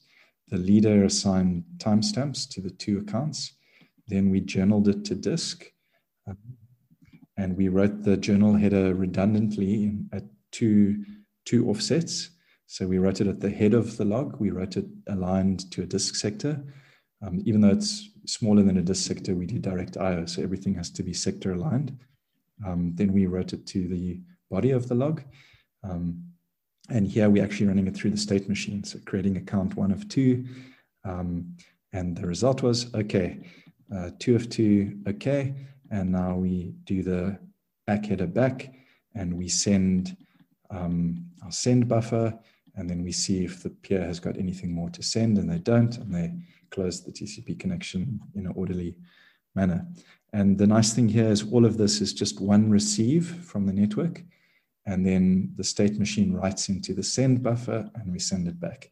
[0.50, 3.54] The leader assigned timestamps to the two accounts.
[4.08, 5.72] Then we journaled it to disk.
[6.28, 6.38] Um,
[7.38, 11.04] and we wrote the journal header redundantly at two,
[11.46, 12.30] two offsets.
[12.68, 14.40] So we wrote it at the head of the log.
[14.40, 16.64] We wrote it aligned to a disk sector.
[17.22, 20.76] Um, even though it's smaller than a disk sector, we do direct IO, so everything
[20.76, 21.98] has to be sector aligned.
[22.66, 25.22] Um, then we wrote it to the body of the log.
[25.84, 26.24] Um,
[26.90, 28.84] and here we're actually running it through the state machine.
[28.84, 30.46] So creating account one of two.
[31.04, 31.56] Um,
[31.94, 33.40] and the result was, okay,
[33.96, 35.56] uh, two of two, okay.
[35.90, 37.40] And now we do the
[37.88, 38.74] ACK header back
[39.14, 40.18] and we send
[40.70, 42.38] um, our send buffer.
[42.76, 45.60] And then we see if the peer has got anything more to send and they
[45.60, 46.34] don't, and they
[46.72, 48.98] close the TCP connection in an orderly
[49.54, 49.88] manner.
[50.34, 53.74] And the nice thing here is all of this is just one receive from the
[53.74, 54.24] network.
[54.86, 58.92] And then the state machine writes into the send buffer and we send it back.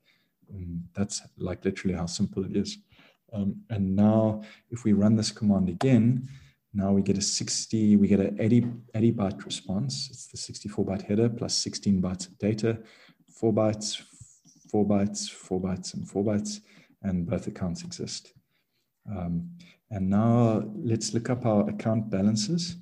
[0.49, 2.78] And that's like literally how simple it is.
[3.34, 6.30] Um, and now if we run this command again,
[6.74, 8.65] now we get a 60, we get an 80,
[8.95, 10.09] 80 byte response.
[10.09, 12.80] It's the 64 byte header plus 16 bytes data,
[13.30, 14.01] four bytes,
[14.69, 16.61] four bytes, four bytes, and four bytes,
[17.03, 18.34] and both accounts exist.
[19.09, 19.51] Um,
[19.91, 22.78] and now let's look up our account balances.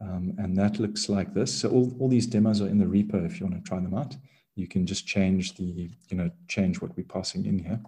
[0.00, 1.52] Um, and that looks like this.
[1.52, 3.94] So all, all these demos are in the repo if you want to try them
[3.94, 4.16] out.
[4.54, 7.80] You can just change the, you know, change what we're passing in here.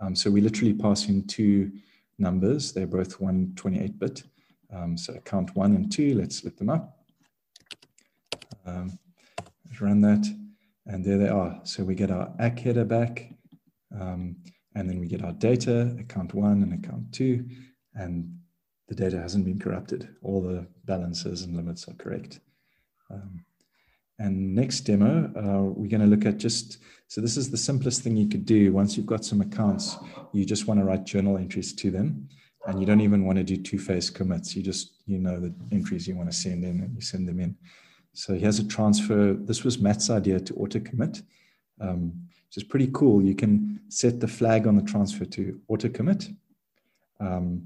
[0.00, 1.72] Um, so we literally pass in two
[2.18, 2.72] numbers.
[2.72, 4.22] They're both 128-bit.
[4.72, 6.96] Um, so account one and two, let's split them up.
[8.66, 8.98] Um,
[9.80, 10.26] run that.
[10.86, 11.60] And there they are.
[11.64, 13.32] So we get our ACK header back.
[13.98, 14.36] Um,
[14.74, 17.46] and then we get our data, account one and account two.
[17.94, 18.38] And
[18.88, 20.08] the data hasn't been corrupted.
[20.22, 22.40] All the balances and limits are correct.
[23.10, 23.44] Um,
[24.18, 28.02] and next demo, uh, we're going to look at just, so this is the simplest
[28.02, 28.72] thing you could do.
[28.72, 29.96] Once you've got some accounts,
[30.32, 32.28] you just want to write journal entries to them.
[32.66, 34.54] And you don't even want to do two-phase commits.
[34.54, 37.40] You just, you know, the entries you want to send in and you send them
[37.40, 37.56] in.
[38.12, 39.34] So here's a transfer.
[39.34, 41.22] This was Matt's idea to auto commit,
[41.80, 42.12] um,
[42.46, 43.22] which is pretty cool.
[43.22, 46.28] You can set the flag on the transfer to auto commit.
[47.18, 47.62] Um,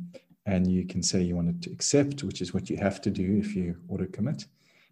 [0.47, 3.11] and you can say you want it to accept, which is what you have to
[3.11, 4.45] do if you auto commit.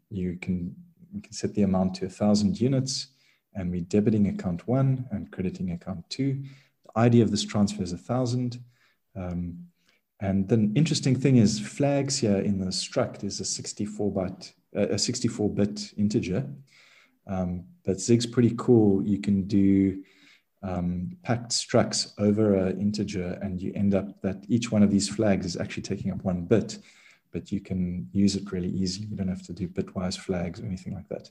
[0.08, 0.74] You can,
[1.12, 3.08] you can set the amount to a thousand units
[3.54, 6.42] and we're debiting account one and crediting account two.
[6.84, 8.62] The ID of this transfer is a thousand.
[9.14, 9.66] Um,
[10.22, 14.96] and the interesting thing is flags here in the struct is a 64 byte, a
[14.96, 16.48] 64 bit integer.
[17.26, 19.04] Um, but Zig's pretty cool.
[19.04, 20.02] You can do
[20.62, 25.08] um, packed structs over an integer, and you end up that each one of these
[25.08, 26.78] flags is actually taking up one bit,
[27.32, 29.08] but you can use it really easily.
[29.08, 31.30] You don't have to do bitwise flags or anything like that.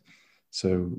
[0.50, 0.92] So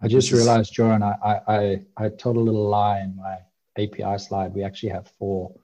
[0.00, 3.36] I just realized, Joran, I, I, I told a little lie in my
[3.76, 4.54] API slide.
[4.54, 5.54] We actually have four.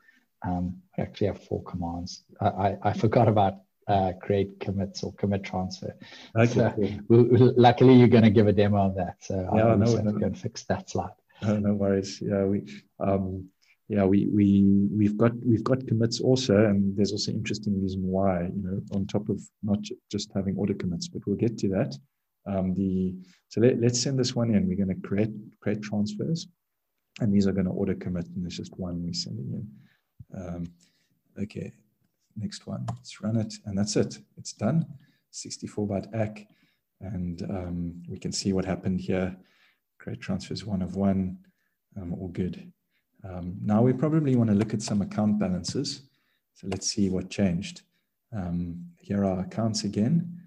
[0.42, 2.24] Um, we actually have four commands.
[2.40, 3.54] I, I, I forgot about
[3.88, 5.94] uh, create commits or commit transfer.
[6.36, 6.74] Okay, so
[7.08, 7.54] cool.
[7.56, 9.16] luckily, you're going to give a demo of that.
[9.20, 10.12] So yeah, I'll no, no.
[10.12, 11.10] go and fix that slide.
[11.42, 12.20] No, no worries.
[12.20, 12.62] Yeah, we
[13.00, 13.48] um,
[13.88, 18.42] yeah we we we've got we've got commits also, and there's also interesting reason why
[18.42, 19.78] you know on top of not
[20.10, 21.96] just having auto commits, but we'll get to that.
[22.46, 23.14] Um, the
[23.48, 24.68] so let, let's send this one in.
[24.68, 25.30] We're going to create
[25.60, 26.46] create transfers,
[27.20, 29.68] and these are going to auto commit, and there's just one we're sending in.
[30.34, 30.72] Um,
[31.40, 31.72] okay,
[32.36, 32.86] next one.
[32.88, 34.18] Let's run it, and that's it.
[34.36, 34.86] It's done.
[35.30, 36.46] 64 byte ACK,
[37.00, 39.36] and um, we can see what happened here.
[39.98, 41.38] Create transfers one of one,
[41.96, 42.72] um, all good.
[43.22, 46.02] Um, now we probably want to look at some account balances.
[46.54, 47.82] So let's see what changed.
[48.34, 50.40] Um, here are accounts again.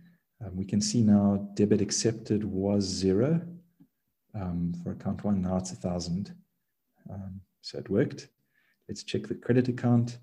[0.43, 3.41] Um, we can see now debit accepted was zero
[4.83, 5.41] for account one.
[5.41, 6.33] Now it's a thousand.
[7.61, 8.27] So it worked.
[8.93, 10.19] Let's check the credit account.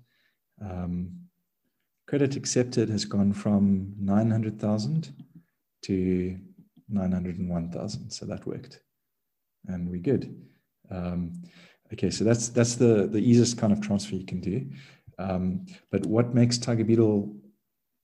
[2.07, 5.13] credit accepted has gone from 900,000
[5.81, 6.39] to
[6.87, 8.09] 901,000.
[8.09, 8.79] So that worked
[9.67, 10.33] and we're good.
[10.89, 11.43] Um,
[11.91, 14.69] okay, so that's that's the the easiest kind of transfer you can do.
[15.19, 17.35] Um, but what makes Tiger Beetle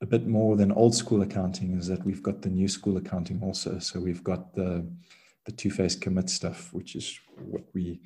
[0.01, 3.41] a bit more than old school accounting is that we've got the new school accounting
[3.41, 3.79] also.
[3.79, 4.85] So we've got the
[5.45, 8.01] the two-phase commit stuff, which is what we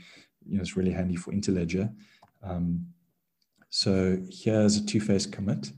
[0.46, 1.94] you know is really handy for Interledger.
[2.44, 2.88] Um,
[3.70, 5.72] so here's a two-phase commit.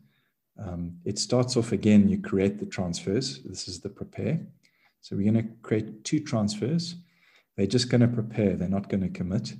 [0.57, 3.41] Um, it starts off again, you create the transfers.
[3.43, 4.39] This is the prepare.
[5.01, 6.95] So we're going to create two transfers.
[7.57, 9.53] They're just going to prepare, they're not going to commit.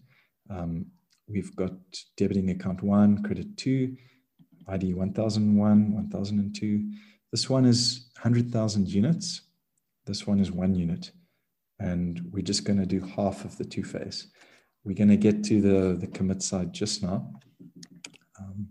[0.50, 0.88] Um,
[1.28, 1.74] we've got
[2.18, 3.98] debiting account one, credit two,
[4.68, 6.92] ID 1001, 1002.
[7.32, 9.42] This one is 100,000 units.
[10.06, 11.12] This one is one unit.
[11.80, 14.28] And we're just going to do half of the two phase.
[14.84, 17.32] We're going to get to the, the commit side just now.
[18.40, 18.68] Um,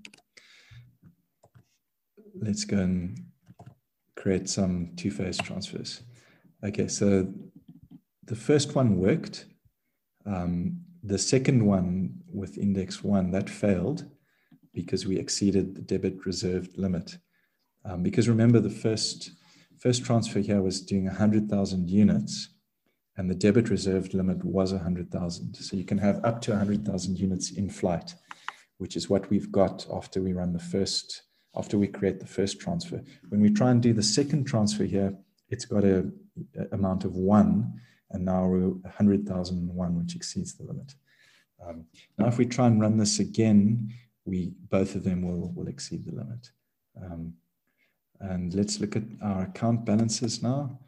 [2.40, 3.18] let's go and
[4.16, 6.02] create some two phase transfers.
[6.64, 7.32] Okay, so
[8.24, 9.46] the first one worked.
[10.26, 14.04] Um, the second one with index one, that failed.
[14.74, 17.18] because we exceeded the debit reserved limit.
[17.84, 19.32] Um, because remember, the first
[19.78, 22.51] first transfer here was doing 100,000 units,
[23.16, 25.54] and the debit reserved limit was 100,000.
[25.54, 28.14] So you can have up to 100,000 units in flight,
[28.78, 31.22] which is what we've got after we run the first,
[31.54, 33.02] after we create the first transfer.
[33.28, 35.14] When we try and do the second transfer here,
[35.50, 36.10] it's got a,
[36.58, 37.74] a amount of one,
[38.10, 40.94] and now we're 100,001, which exceeds the limit.
[41.66, 41.84] Um,
[42.18, 43.92] now, if we try and run this again,
[44.24, 46.50] we both of them will, will exceed the limit.
[47.00, 47.34] Um,
[48.20, 50.78] and let's look at our account balances now.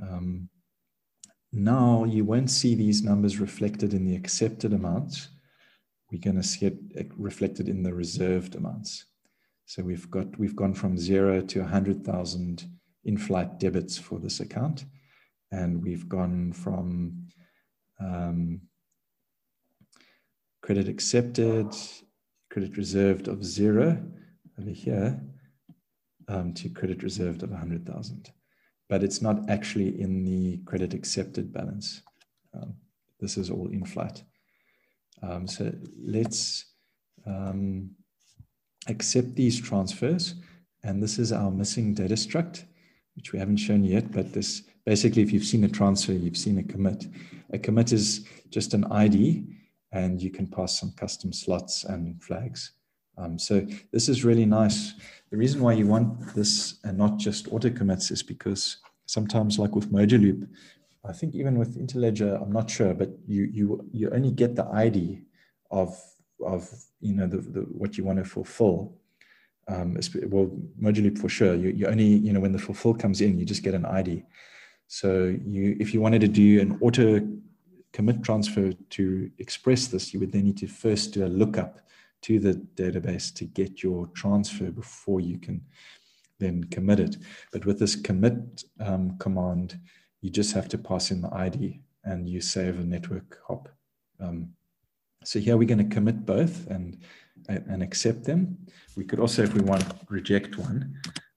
[0.00, 0.48] Um,
[1.52, 5.28] now you won't see these numbers reflected in the accepted amounts.
[6.10, 9.06] We're going to see it reflected in the reserved amounts.
[9.66, 12.64] So we've got we've gone from zero to 100,000
[13.04, 14.84] in-flight debits for this account,
[15.50, 17.28] and we've gone from
[18.00, 18.60] um,
[20.62, 21.74] credit accepted,
[22.50, 24.02] credit reserved of zero
[24.58, 25.20] over here
[26.28, 28.30] um, to credit reserved of 100,000.
[28.92, 32.02] But it's not actually in the credit accepted balance.
[32.52, 32.74] Um,
[33.20, 34.22] this is all in flight.
[35.22, 36.66] Um, so let's
[37.26, 37.92] um,
[38.88, 40.34] accept these transfers.
[40.84, 42.66] And this is our missing data struct,
[43.16, 46.58] which we haven't shown yet, but this basically, if you've seen a transfer, you've seen
[46.58, 47.06] a commit.
[47.54, 49.46] A commit is just an ID,
[49.92, 52.72] and you can pass some custom slots and flags.
[53.22, 54.94] Um, so this is really nice.
[55.30, 59.74] The reason why you want this and not just auto commits is because sometimes, like
[59.74, 60.48] with Mojaloop,
[61.04, 64.66] I think even with Interledger, I'm not sure, but you you you only get the
[64.66, 65.22] ID
[65.70, 65.96] of
[66.44, 66.68] of
[67.00, 68.94] you know the, the what you want to fulfill.
[69.68, 69.96] Um,
[70.26, 70.50] well,
[70.80, 71.54] Mojaloop for sure.
[71.54, 74.24] You you only you know when the fulfill comes in, you just get an ID.
[74.88, 77.26] So you if you wanted to do an auto
[77.92, 81.82] commit transfer to express this, you would then need to first do a lookup
[82.22, 85.64] to the database to get your transfer before you can
[86.38, 87.16] then commit it.
[87.52, 89.78] But with this commit um, command,
[90.20, 93.68] you just have to pass in the ID and you save a network hop.
[94.20, 94.50] Um,
[95.24, 96.98] so here we're going to commit both and
[97.48, 98.56] and accept them.
[98.96, 100.94] We could also, if we want, reject one.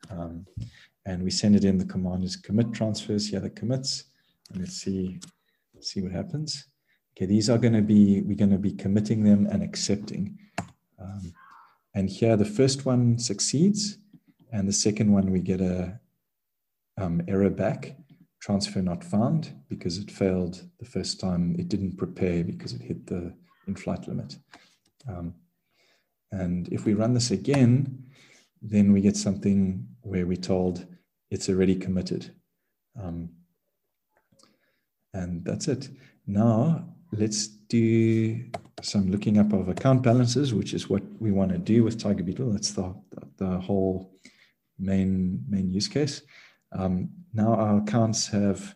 [0.09, 0.45] Um,
[1.05, 1.77] and we send it in.
[1.77, 3.29] The command is commit transfers.
[3.29, 4.05] Here the commits.
[4.51, 5.19] And let's see,
[5.79, 6.65] see what happens.
[7.15, 10.37] Okay, these are going to be, we're going to be committing them and accepting.
[11.05, 11.33] Um,
[11.93, 13.97] and here the first one succeeds,
[14.51, 15.99] and the second one we get a
[16.97, 17.97] um, error back,
[18.41, 21.55] transfer not found, because it failed the first time.
[21.57, 23.33] It didn't prepare because it hit the
[23.67, 24.37] in-flight limit.
[25.07, 25.35] Um,
[26.31, 28.05] and if we run this again,
[28.61, 30.85] then we get something where we're told
[31.31, 32.33] it's already committed.
[33.01, 33.29] Um,
[35.13, 35.89] and that's it.
[36.27, 38.45] Now let's do
[38.81, 42.23] some looking up of account balances, which is what we want to do with Tiger
[42.23, 42.51] Beetle.
[42.51, 42.93] That's the,
[43.37, 44.11] the whole
[44.77, 46.21] main, main use case.
[46.71, 48.75] Um, now our accounts have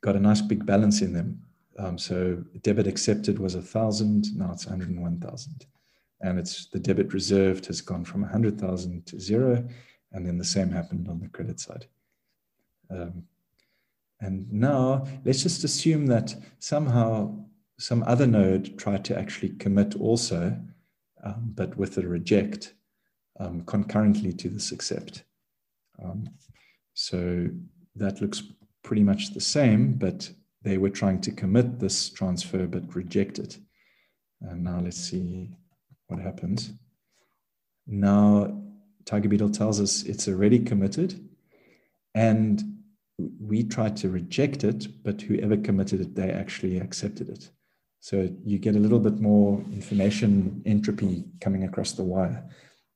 [0.00, 1.42] got a nice big balance in them.
[1.78, 5.66] Um, so debit accepted was a thousand, now it's 101,000.
[6.20, 9.68] And it's the debit reserved has gone from 100,000 to zero.
[10.12, 11.86] And then the same happened on the credit side.
[12.90, 13.24] Um,
[14.20, 17.44] and now let's just assume that somehow
[17.78, 20.58] some other node tried to actually commit also,
[21.24, 22.74] um, but with a reject
[23.38, 25.24] um, concurrently to this accept.
[26.02, 26.28] Um,
[26.94, 27.48] so
[27.96, 28.42] that looks
[28.82, 30.30] pretty much the same, but
[30.62, 33.58] they were trying to commit this transfer but reject it.
[34.40, 35.50] And now let's see
[36.08, 36.72] what happens.
[37.86, 38.60] Now
[39.04, 41.28] Tiger Beetle tells us it's already committed
[42.14, 42.62] and
[43.40, 47.50] we tried to reject it, but whoever committed it, they actually accepted it.
[48.00, 52.44] So you get a little bit more information entropy coming across the wire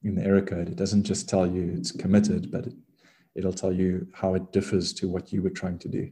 [0.03, 0.69] in the error code.
[0.69, 2.69] It doesn't just tell you it's committed, but
[3.35, 6.11] it, will tell you how it differs to what you were trying to do.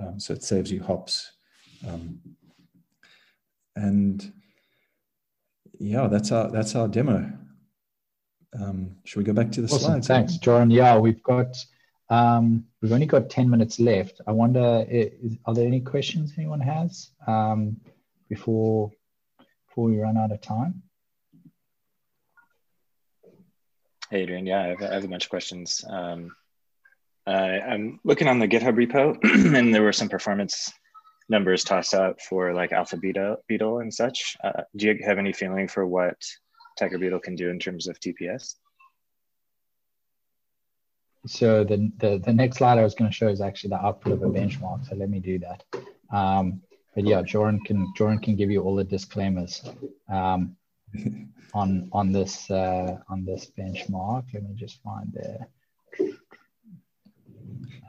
[0.00, 1.32] Um, so it saves you hops.
[1.86, 2.18] Um,
[3.76, 4.32] and
[5.78, 7.30] yeah, that's our that's our demo.
[8.58, 9.80] Um, should we go back to the awesome.
[9.80, 10.08] slides?
[10.08, 10.70] Thanks, John.
[10.70, 11.56] Yeah, we've got
[12.10, 14.20] um, we've only got 10 minutes left.
[14.26, 17.76] I wonder, is, are there any questions anyone has um,
[18.28, 18.90] before,
[19.68, 20.82] before we run out of time?
[24.10, 24.46] Hey, Adrian.
[24.46, 25.84] Yeah, I have, I have a bunch of questions.
[25.88, 26.34] Um,
[27.26, 29.18] uh, I'm looking on the GitHub repo,
[29.54, 30.72] and there were some performance
[31.28, 34.36] numbers tossed out for like Alpha Beetle, Beetle and such.
[34.42, 36.16] Uh, do you have any feeling for what
[36.78, 38.54] Tiger Beetle can do in terms of TPS?
[41.26, 44.12] so the, the, the next slide I was going to show is actually the output
[44.14, 44.88] of a benchmark.
[44.88, 45.64] So let me do that.
[46.12, 46.62] Um,
[46.94, 49.62] but yeah, Joran can Joran can give you all the disclaimers.
[50.08, 50.56] Um,
[51.54, 54.24] on on this uh, on this benchmark.
[54.32, 55.48] Let me just find there.
[56.00, 56.04] Uh,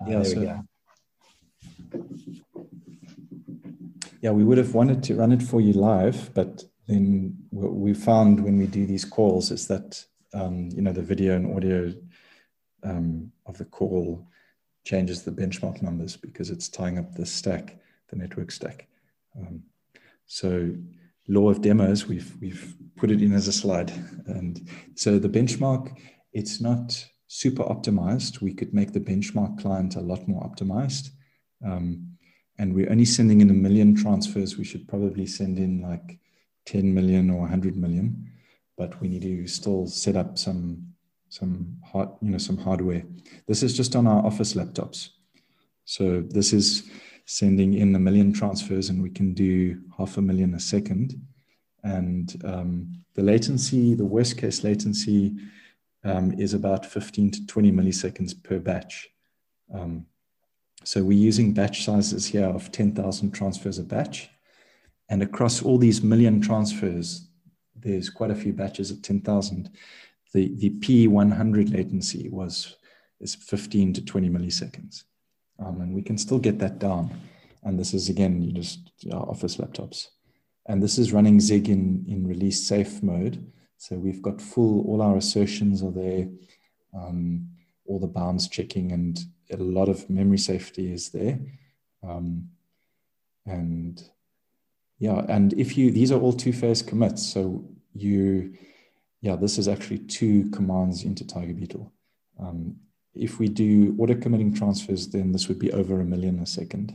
[0.08, 0.66] yeah, there so, we go.
[4.22, 7.94] Yeah, we would have wanted to run it for you live, but then what we
[7.94, 11.94] found when we do these calls is that um, you know the video and audio
[12.84, 14.26] um, of the call
[14.86, 17.78] changes the benchmark numbers because it's tying up the stack,
[18.10, 18.88] the network stack.
[19.38, 19.64] Um,
[20.26, 20.72] so
[21.28, 23.92] law of demos, we've we've put it in as a slide,
[24.28, 25.96] and so the benchmark,
[26.34, 28.42] it's not super optimized.
[28.42, 31.10] We could make the benchmark client a lot more optimized.
[31.64, 32.18] Um,
[32.58, 34.58] and we're only sending in a million transfers.
[34.58, 36.20] We should probably send in like
[36.66, 38.32] 10 million or 100 million,
[38.78, 40.86] but we need to still set up some
[41.32, 43.04] some hard, you know, some hardware.
[43.48, 45.10] This is just on our office laptops.
[45.86, 46.90] So this is
[47.30, 51.14] sending in a million transfers, and we can do half a million a second.
[51.84, 55.36] And um, the latency, the worst case latency,
[56.04, 59.12] um, is about 15 to 20 milliseconds per batch.
[59.72, 60.08] Um,
[60.84, 64.28] so we're using batch sizes here of 10,000 transfers a batch.
[65.08, 67.28] And across all these million transfers,
[67.76, 69.70] there's quite a few batches of 10,000.
[70.34, 72.76] The, the P100 latency was
[73.20, 75.04] is 15 to 20 milliseconds.
[75.64, 77.12] Um, and we can still get that down.
[77.64, 78.80] And this is, again, you just
[79.12, 80.08] our office laptops.
[80.68, 83.52] And this is running Zig in, in release safe mode.
[83.78, 86.28] So we've got full, all our assertions are there,
[86.94, 87.48] um,
[87.86, 89.20] all the bounds checking, and
[89.52, 91.40] a lot of memory safety is there.
[92.04, 92.50] Um,
[93.46, 94.02] and
[95.00, 97.26] yeah, and if you, these are all two phase commits.
[97.26, 98.54] So you,
[99.22, 101.92] yeah, this is actually two commands into Tiger Beetle.
[102.40, 102.76] Um,
[103.16, 106.94] if we do auto committing transfers, then this would be over a million a second.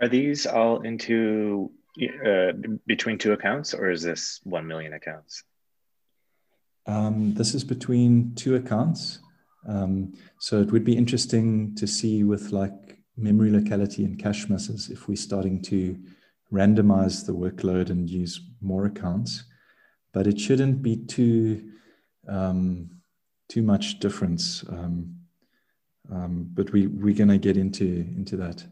[0.00, 1.70] Are these all into
[2.24, 2.52] uh,
[2.86, 5.44] between two accounts, or is this one million accounts?
[6.86, 9.18] Um, this is between two accounts.
[9.68, 14.88] Um, so it would be interesting to see with like memory locality and cache misses
[14.88, 15.98] if we're starting to
[16.50, 19.44] randomize the workload and use more accounts.
[20.12, 21.70] But it shouldn't be too
[22.26, 22.99] um,
[23.50, 24.64] too much difference.
[24.68, 25.16] Um,
[26.10, 28.64] um, but we we're gonna get into into that.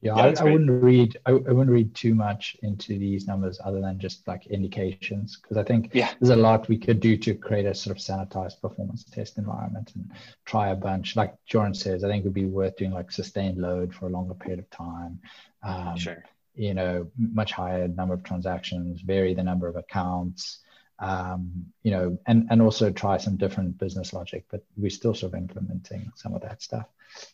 [0.00, 3.60] Yeah, yeah I, I, wouldn't read I, I, wouldn't read too much into these numbers
[3.64, 6.10] other than just like indications because I think yeah.
[6.18, 9.92] there's a lot we could do to create a sort of sanitized performance test environment
[9.94, 10.10] and
[10.44, 11.14] try a bunch.
[11.14, 14.10] Like Joran says, I think it would be worth doing like sustained load for a
[14.10, 15.20] longer period of time.
[15.62, 16.24] Um, sure.
[16.54, 20.61] You know, much higher number of transactions, vary the number of accounts.
[21.02, 25.32] Um, you know, and and also try some different business logic, but we're still sort
[25.32, 26.86] of implementing some of that stuff.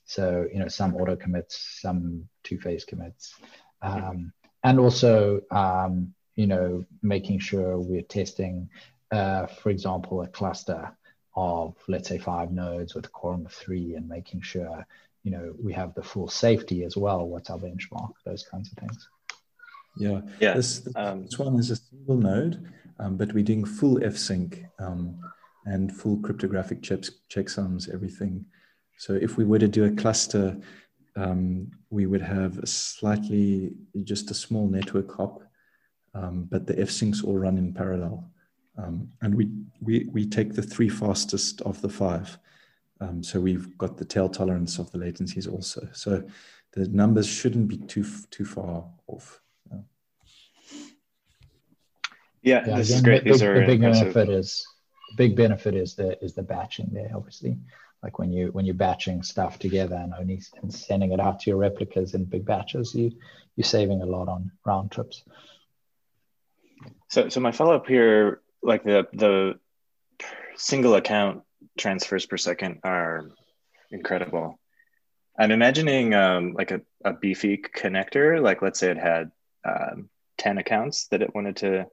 [0.07, 3.35] So, you know, some auto commits, some two phase commits.
[3.83, 4.33] Um,
[4.65, 8.71] and also, um, you know, making sure we're testing,
[9.13, 10.91] uh, for example, a cluster
[11.37, 14.87] of, let's say, five nodes with a quorum of three and making sure,
[15.25, 17.27] you know, we have the full safety as well.
[17.27, 18.13] What's our benchmark?
[18.25, 19.09] Those kinds of things.
[19.97, 20.23] Yeah.
[20.41, 20.55] Yeah.
[20.55, 22.67] This, this, um, this one is a single node,
[22.99, 25.21] um, but we're doing full F-sync um,
[25.67, 28.45] and full cryptographic checks, checksums, everything.
[28.97, 30.57] So if we were to do a cluster,
[31.17, 33.73] um, we would have a slightly,
[34.05, 35.43] just a small network hop,
[36.15, 38.31] um, but the F-syncs all run in parallel.
[38.77, 42.39] Um, and we, we, we take the three fastest of the five.
[43.01, 45.89] Um, so we've got the tail tolerance of the latencies also.
[45.93, 46.25] So
[46.73, 49.41] the numbers shouldn't be too, too far off.
[52.49, 53.25] Yeah, yeah this again, is great.
[53.25, 54.67] The, These big, are the big benefit is
[55.11, 57.59] the big benefit is the is the batching there, obviously.
[58.03, 61.51] Like when you when you're batching stuff together and only and sending it out to
[61.51, 63.11] your replicas in big batches you
[63.57, 65.25] you're saving a lot on round trips.
[67.09, 69.59] So so my follow-up here like the the
[70.57, 71.43] single account
[71.77, 73.31] transfers per second are
[73.91, 74.59] incredible.
[75.41, 79.31] I'm imagining um, like a, a beefy connector like let's say it had
[79.65, 81.87] um, 10 accounts that it wanted to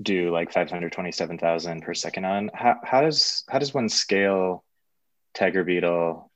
[0.00, 4.64] do like 527000 per second on how, how does how does one scale
[5.34, 6.30] Tiger Beetle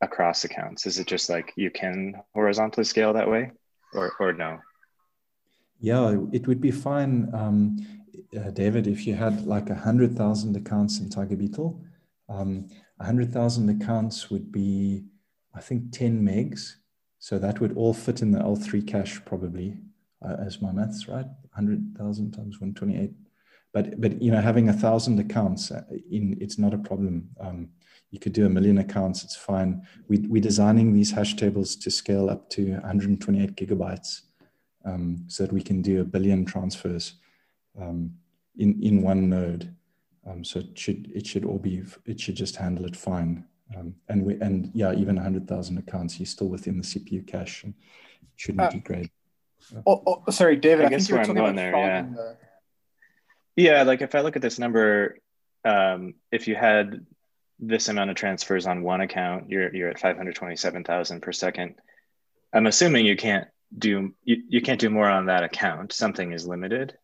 [0.00, 0.86] across accounts?
[0.86, 3.52] Is it just like you can horizontally scale that way
[3.94, 4.58] or, or no?
[5.80, 7.76] Yeah, it would be fine, um,
[8.36, 11.82] uh, David, if you had like a 100,000 accounts in Tiger Beetle.
[12.28, 15.04] Um, 100,000 accounts would be,
[15.54, 16.76] I think, 10 megs.
[17.18, 19.78] So that would all fit in the L3 cache probably,
[20.24, 21.26] uh, as my maths right.
[21.54, 23.12] 100,000 times 128.
[23.72, 27.30] But, but you know, having a thousand accounts uh, in it's not a problem.
[27.40, 27.70] Um,
[28.10, 29.86] you could do a million accounts, it's fine.
[30.08, 34.22] We, we're designing these hash tables to scale up to 128 gigabytes.
[34.84, 37.14] um, so that we can do a billion transfers
[37.80, 38.12] um,
[38.56, 39.74] in in one node.
[40.26, 43.44] Um, so it should it should all be it should just handle it fine.
[43.76, 47.64] Um, and we and yeah, even hundred thousand accounts, you're still within the CPU cache
[47.64, 47.74] and
[48.36, 49.10] shouldn't uh, degrade.
[49.86, 50.84] Oh, oh, sorry, David.
[50.84, 52.02] I, I guess where I'm going there, yeah.
[52.02, 52.36] The...
[53.56, 55.18] Yeah, like if I look at this number,
[55.64, 57.06] um, if you had
[57.58, 61.74] this amount of transfers on one account, you're you're at 527,000 per second.
[62.52, 65.92] I'm assuming you can't do you, you can't do more on that account.
[65.92, 66.96] Something is limited.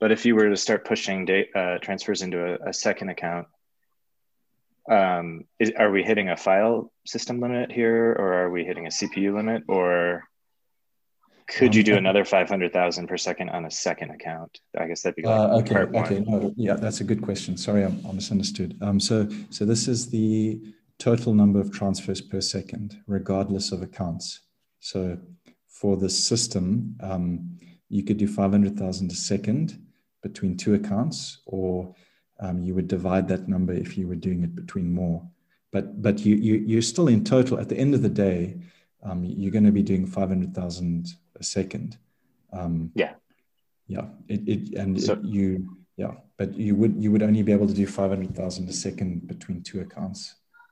[0.00, 3.46] But if you were to start pushing data, uh, transfers into a, a second account,
[4.90, 8.90] um, is, are we hitting a file system limit here, or are we hitting a
[8.90, 10.24] CPU limit, or
[11.46, 14.60] could you do um, another 500,000 per second on a second account?
[14.78, 15.98] I guess that'd be like uh, okay.
[15.98, 16.20] okay.
[16.20, 17.56] No, yeah, that's a good question.
[17.56, 18.76] Sorry, I'm, I misunderstood.
[18.80, 20.60] Um, so, so this is the
[20.98, 24.40] total number of transfers per second, regardless of accounts.
[24.80, 25.18] So
[25.68, 29.78] for the system, um, you could do 500,000 a second
[30.22, 31.94] between two accounts, or
[32.40, 35.28] um, you would divide that number if you were doing it between more.
[35.72, 38.58] But, but you, you, you're still in total, at the end of the day,
[39.02, 41.08] um, you're going to be doing 500,000
[41.42, 41.98] a second.
[42.52, 43.14] Um, yeah.
[43.88, 44.06] Yeah.
[44.28, 47.66] It, it and so, it, you, yeah, but you would, you would only be able
[47.66, 50.20] to do 500,000 a second between two accounts.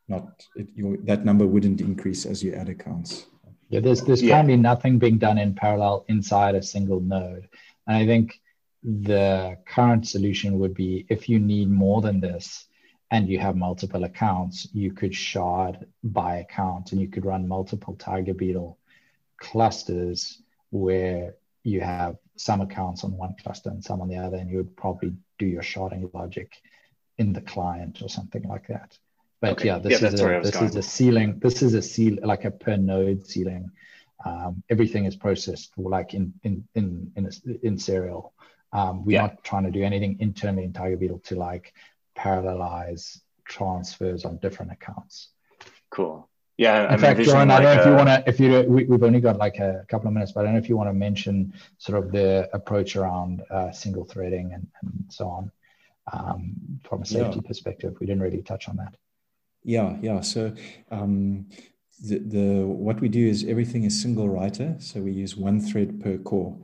[0.09, 0.25] Not
[0.57, 3.27] it, your, that number wouldn't increase as you add accounts.
[3.69, 4.35] Yeah, there's there's yeah.
[4.35, 7.49] currently nothing being done in parallel inside a single node,
[7.87, 8.41] and I think
[8.83, 12.67] the current solution would be if you need more than this,
[13.13, 17.95] and you have multiple accounts, you could shard by account, and you could run multiple
[17.95, 18.77] Tiger Beetle
[19.41, 24.51] clusters where you have some accounts on one cluster and some on the other, and
[24.51, 26.53] you would probably do your sharding logic
[27.19, 28.97] in the client or something like that.
[29.41, 29.67] But okay.
[29.67, 30.67] yeah, this yeah, is a this going.
[30.67, 31.39] is a ceiling.
[31.39, 33.71] This is a seal like a per node ceiling.
[34.25, 38.33] Um, everything is processed like in in in in, a, in serial.
[38.73, 39.23] Um, we're yeah.
[39.23, 41.75] not trying to do anything internally in Tiger Beetle to like
[42.17, 45.31] parallelize transfers on different accounts.
[45.91, 46.30] Cool.
[46.61, 46.85] Yeah.
[46.85, 49.03] In I'm fact, John, I don't know if you want to, if you, we, have
[49.03, 50.93] only got like a couple of minutes, but I don't know if you want to
[50.93, 55.51] mention sort of the approach around uh, single threading and, and so on
[56.13, 56.53] um,
[56.87, 57.49] from a safety yeah.
[57.49, 57.97] perspective.
[57.99, 58.95] We didn't really touch on that.
[59.65, 60.21] Yeah, yeah.
[60.21, 60.53] So
[60.91, 61.47] um,
[62.07, 64.77] the, the what we do is everything is single writer.
[64.81, 66.59] So we use one thread per core.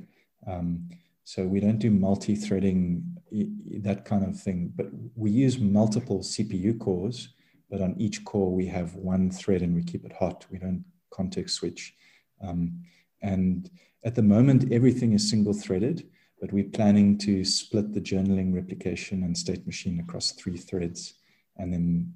[0.46, 0.90] Um,
[1.24, 3.02] so we don't do multi-threading,
[3.80, 4.74] that kind of thing.
[4.76, 7.30] But we use multiple CPU cores,
[7.70, 10.46] but on each core we have one thread and we keep it hot.
[10.50, 11.94] We don't context switch.
[12.42, 12.84] Um,
[13.22, 13.70] and
[14.04, 16.08] at the moment, everything is single threaded,
[16.40, 21.14] but we're planning to split the journaling replication and state machine across three threads.
[21.56, 22.14] And then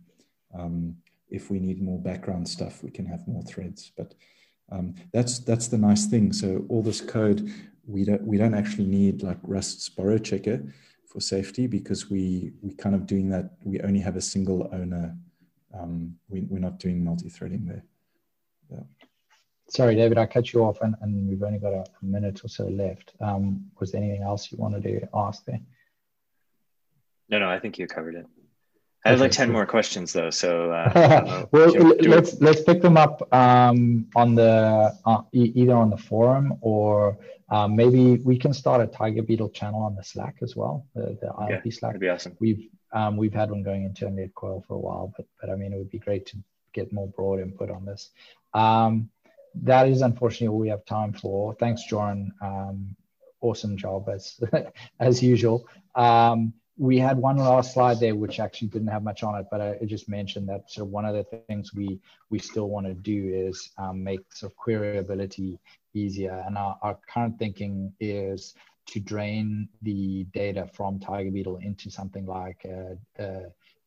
[0.57, 0.97] um,
[1.29, 3.93] if we need more background stuff, we can have more threads.
[3.97, 4.15] But
[4.71, 6.33] um, that's that's the nice thing.
[6.33, 7.51] So all this code,
[7.87, 10.63] we don't we don't actually need like Rust's borrow checker
[11.07, 13.53] for safety because we we kind of doing that.
[13.65, 15.17] We only have a single owner.
[15.79, 17.85] Um, we, we're not doing multi-threading there.
[18.71, 18.85] Yeah.
[19.69, 22.49] Sorry, David, I cut you off, and, and we've only got a, a minute or
[22.49, 23.13] so left.
[23.21, 25.61] Um, was there anything else you wanted to ask there?
[27.29, 28.27] No, no, I think you covered it.
[29.05, 30.31] I have like 10 more questions though.
[30.31, 35.89] So, uh, well, let's, let's pick them up um, on the, uh, e either on
[35.89, 37.17] the forum or
[37.51, 41.17] um, maybe we can start a Tiger Beetle channel on the Slack as well, the,
[41.21, 41.93] the ILP yeah, Slack.
[41.93, 42.37] That'd be awesome.
[42.41, 45.57] We've, um, we've had one going internally at Coil for a while, but, but I
[45.57, 46.37] mean, it would be great to
[46.73, 48.11] get more broad input on this.
[48.55, 49.11] Um,
[49.63, 51.55] that is unfortunately all we have time for.
[51.55, 52.33] Thanks, Joran.
[52.41, 52.97] Um,
[53.41, 54.41] awesome job as,
[55.01, 55.67] as usual.
[55.95, 59.61] Um, we had one last slide there which actually didn't have much on it but
[59.61, 62.95] i just mentioned that sort of one of the things we we still want to
[62.95, 65.59] do is um, make sort of queryability
[65.93, 68.55] easier and our, our current thinking is
[68.91, 73.43] to drain the data from tiger beetle into something like a, a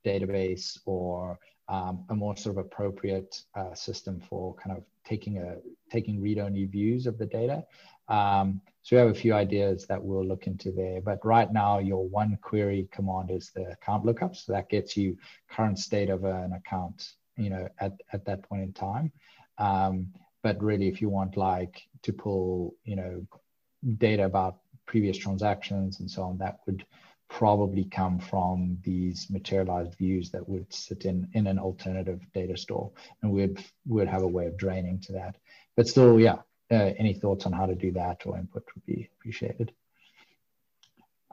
[0.05, 1.39] database or
[1.69, 5.57] um, a more sort of appropriate uh, system for kind of taking a
[5.91, 7.63] taking read-only views of the data
[8.09, 10.99] um, so we have a few ideas that we'll look into there.
[11.01, 14.35] But right now, your one query command is the account lookup.
[14.35, 15.17] So that gets you
[15.49, 19.11] current state of an account, you know, at, at that point in time.
[19.57, 20.07] Um,
[20.41, 23.25] but really, if you want like to pull, you know,
[23.97, 24.57] data about
[24.93, 26.85] previous transactions and so on, that would
[27.29, 32.91] probably come from these materialized views that would sit in in an alternative data store
[33.21, 35.33] and we'd we would have a way of draining to that
[35.75, 36.37] but still yeah
[36.73, 39.71] uh, any thoughts on how to do that or input would be appreciated.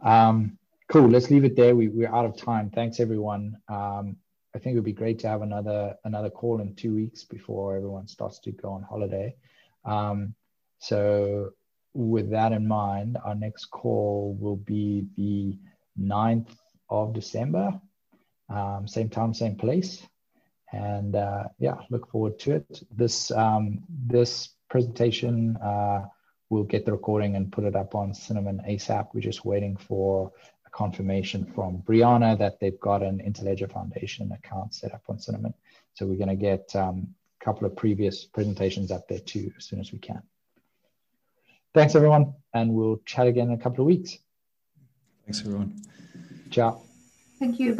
[0.03, 0.59] Um,
[0.89, 1.09] cool.
[1.09, 1.75] Let's leave it there.
[1.75, 2.71] We, we're out of time.
[2.71, 3.57] Thanks, everyone.
[3.69, 4.17] Um,
[4.55, 7.77] I think it would be great to have another another call in two weeks before
[7.77, 9.37] everyone starts to go on holiday.
[9.85, 10.35] Um,
[10.81, 11.53] so
[11.95, 15.59] with that in mind, our next call will be the
[16.01, 16.57] 9th
[16.89, 17.81] of December,
[18.49, 20.03] um, same time, same place.
[20.73, 22.83] And uh, yeah, look forward to it.
[22.95, 26.07] This um, this presentation, uh,
[26.49, 29.09] we'll get the recording and put it up on Cinnamon ASAP.
[29.13, 30.33] We're just waiting for
[30.67, 35.55] a confirmation from Brianna that they've got an Interledger Foundation account set up on Cinnamon.
[35.95, 39.65] So we're going to get um, a couple of previous presentations up there too as
[39.65, 40.23] soon as we can.
[41.73, 44.19] Thanks, everyone, and we'll chat again in a couple of weeks.
[45.25, 45.81] Thanks, everyone.
[46.51, 46.83] Ciao.
[47.39, 47.77] Thank you.